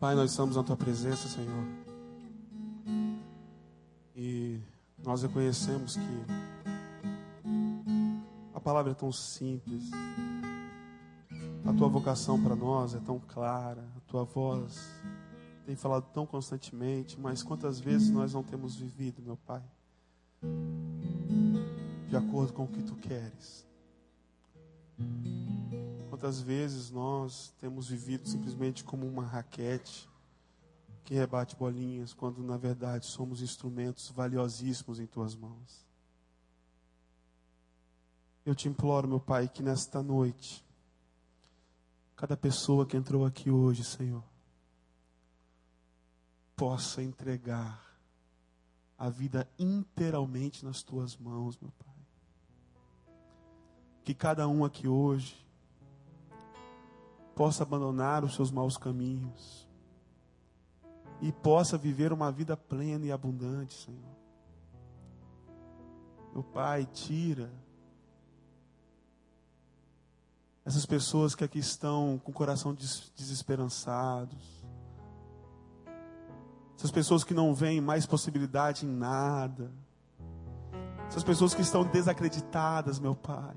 Pai, 0.01 0.17
nós 0.17 0.33
estamos 0.33 0.57
na 0.57 0.65
tua 0.65 0.77
presença, 0.77 1.29
Senhor. 1.29 1.65
E 4.17 4.59
nós 4.99 5.23
reconhecemos 5.23 5.97
que 5.97 6.52
palavra 8.63 8.93
é 8.93 8.95
tão 8.95 9.13
simples. 9.13 9.91
A 11.67 11.73
tua 11.73 11.89
vocação 11.89 12.43
para 12.43 12.57
nós 12.57 12.95
é 12.95 13.01
tão 13.01 13.19
clara, 13.19 13.85
a 13.97 14.01
tua 14.09 14.25
voz 14.25 14.89
tem 15.67 15.77
falado 15.77 16.07
tão 16.13 16.27
constantemente, 16.27 17.19
mas 17.21 17.43
quantas 17.43 17.79
vezes 17.79 18.11
nós 18.11 18.33
não 18.33 18.43
temos 18.43 18.77
vivido, 18.77 19.23
meu 19.23 19.37
Pai, 19.37 19.63
de 22.09 22.17
acordo 22.17 22.53
com 22.53 22.65
o 22.65 22.69
que 22.69 22.83
tu 22.83 22.97
queres. 22.97 23.67
Quantas 26.09 26.41
vezes 26.41 26.91
nós 26.91 27.55
temos 27.61 27.89
vivido 27.89 28.29
simplesmente 28.29 28.85
como 28.85 29.07
uma 29.07 29.25
raquete 29.25 30.09
que 31.05 31.15
rebate 31.15 31.57
bolinhas, 31.57 32.13
quando 32.13 32.43
na 32.43 32.57
verdade 32.57 33.07
somos 33.07 33.43
instrumentos 33.43 34.11
valiosíssimos 34.11 35.01
em 35.01 35.07
tuas 35.07 35.35
mãos. 35.35 35.92
Eu 38.45 38.55
te 38.57 38.69
imploro, 38.69 39.07
meu 39.07 39.21
Pai, 39.21 39.49
que 39.49 39.63
nesta 39.63 40.03
noite, 40.03 40.65
cada 42.17 42.37
pessoa 42.37 42.85
que 42.85 42.97
entrou 42.97 43.25
aqui 43.25 43.51
hoje, 43.51 43.85
Senhor, 43.85 44.25
possa 46.57 47.03
entregar 47.03 47.81
a 48.99 49.09
vida 49.09 49.49
inteiramente 49.57 50.65
nas 50.65 50.83
tuas 50.83 51.17
mãos, 51.17 51.57
meu 51.61 51.71
Pai. 51.73 51.95
Que 54.05 54.13
cada 54.13 54.49
um 54.49 54.65
aqui 54.65 54.89
hoje 54.89 55.47
possa 57.37 57.63
abandonar 57.63 58.25
os 58.25 58.35
seus 58.35 58.51
maus 58.51 58.77
caminhos 58.77 59.69
e 61.21 61.31
possa 61.31 61.79
viver 61.79 62.13
uma 62.13 62.33
vida 62.33 62.57
plena 62.57 63.07
e 63.07 63.13
abundante, 63.13 63.75
Senhor. 63.75 64.17
Meu 66.33 66.43
Pai, 66.43 66.87
tira 66.87 67.53
essas 70.65 70.87
pessoas 70.87 71.35
que 71.35 71.43
aqui 71.45 71.59
estão 71.59 72.21
com 72.23 72.31
o 72.31 72.35
coração 72.35 72.75
desesperançados, 73.17 74.63
essas 76.77 76.91
pessoas 76.91 77.25
que 77.25 77.35
não 77.35 77.55
veem 77.55 77.81
mais 77.81 78.07
possibilidade 78.07 78.87
em 78.87 78.89
nada, 78.89 79.71
essas 81.09 81.25
pessoas 81.25 81.55
que 81.55 81.63
estão 81.63 81.85
desacreditadas, 81.85 82.99
meu 82.99 83.15
Pai. 83.15 83.55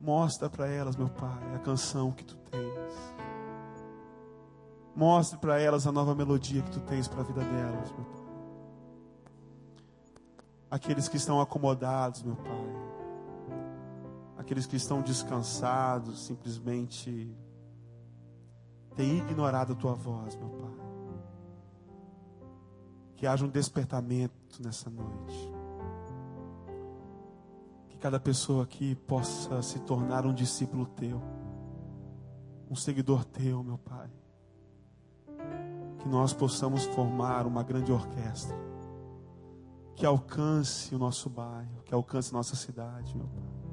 Mostra 0.00 0.48
para 0.50 0.68
elas, 0.68 0.96
meu 0.96 1.08
Pai, 1.08 1.54
a 1.54 1.58
canção 1.58 2.12
que 2.12 2.24
tu 2.24 2.36
tens. 2.36 3.14
Mostre 4.94 5.38
para 5.38 5.60
elas 5.60 5.86
a 5.86 5.92
nova 5.92 6.14
melodia 6.14 6.62
que 6.62 6.70
tu 6.70 6.80
tens 6.80 7.08
para 7.08 7.20
a 7.20 7.24
vida 7.24 7.40
delas, 7.40 7.90
meu 7.92 8.04
Pai. 8.04 8.22
Aqueles 10.70 11.08
que 11.08 11.16
estão 11.16 11.40
acomodados, 11.40 12.22
meu 12.22 12.36
Pai. 12.36 12.91
Aqueles 14.42 14.66
que 14.66 14.76
estão 14.76 15.00
descansados, 15.00 16.26
simplesmente 16.26 17.34
têm 18.94 19.18
ignorado 19.18 19.72
a 19.72 19.76
tua 19.76 19.94
voz, 19.94 20.36
meu 20.36 20.50
Pai. 20.50 20.86
Que 23.16 23.26
haja 23.26 23.44
um 23.44 23.48
despertamento 23.48 24.60
nessa 24.60 24.90
noite 24.90 25.52
cada 28.02 28.18
pessoa 28.18 28.64
aqui 28.64 28.96
possa 28.96 29.62
se 29.62 29.78
tornar 29.78 30.26
um 30.26 30.34
discípulo 30.34 30.86
teu, 30.86 31.22
um 32.68 32.74
seguidor 32.74 33.24
teu, 33.24 33.62
meu 33.62 33.78
Pai. 33.78 34.10
Que 36.00 36.08
nós 36.08 36.32
possamos 36.32 36.84
formar 36.84 37.46
uma 37.46 37.62
grande 37.62 37.92
orquestra 37.92 38.56
que 39.94 40.04
alcance 40.04 40.92
o 40.92 40.98
nosso 40.98 41.30
bairro, 41.30 41.80
que 41.84 41.94
alcance 41.94 42.32
nossa 42.32 42.56
cidade, 42.56 43.16
meu 43.16 43.28
Pai. 43.28 43.71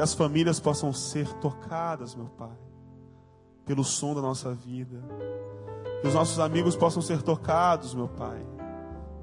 Que 0.00 0.04
as 0.04 0.14
famílias 0.14 0.58
possam 0.58 0.94
ser 0.94 1.30
tocadas, 1.34 2.14
meu 2.14 2.24
Pai, 2.24 2.56
pelo 3.66 3.84
som 3.84 4.14
da 4.14 4.22
nossa 4.22 4.54
vida. 4.54 4.98
Que 6.00 6.08
os 6.08 6.14
nossos 6.14 6.38
amigos 6.38 6.74
possam 6.74 7.02
ser 7.02 7.20
tocados, 7.20 7.92
meu 7.92 8.08
Pai, 8.08 8.42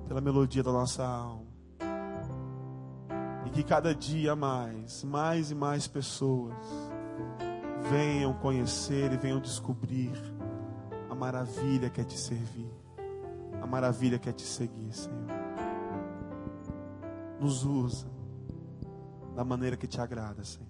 pela 0.07 0.21
melodia 0.21 0.61
da 0.61 0.71
nossa 0.71 1.03
alma 1.03 1.47
que 3.57 3.63
cada 3.63 3.95
dia 3.95 4.35
mais, 4.35 5.03
mais 5.03 5.49
e 5.49 5.55
mais 5.55 5.87
pessoas 5.87 6.53
venham 7.89 8.31
conhecer 8.35 9.11
e 9.11 9.17
venham 9.17 9.39
descobrir 9.39 10.13
a 11.09 11.15
maravilha 11.15 11.89
que 11.89 11.99
é 11.99 12.03
te 12.03 12.19
servir, 12.19 12.71
a 13.59 13.65
maravilha 13.65 14.19
que 14.19 14.29
é 14.29 14.31
te 14.31 14.43
seguir, 14.43 14.93
Senhor. 14.93 15.25
Nos 17.39 17.65
usa 17.65 18.16
da 19.37 19.45
maneira 19.45 19.77
que 19.77 19.85
te 19.85 20.01
agrada, 20.01 20.43
Senhor. 20.43 20.67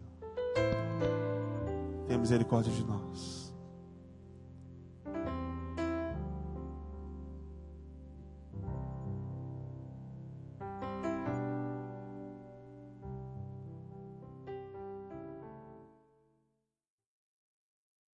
Tenha 2.05 2.19
misericórdia 2.19 2.69
de 2.73 2.83
nós. 2.83 3.46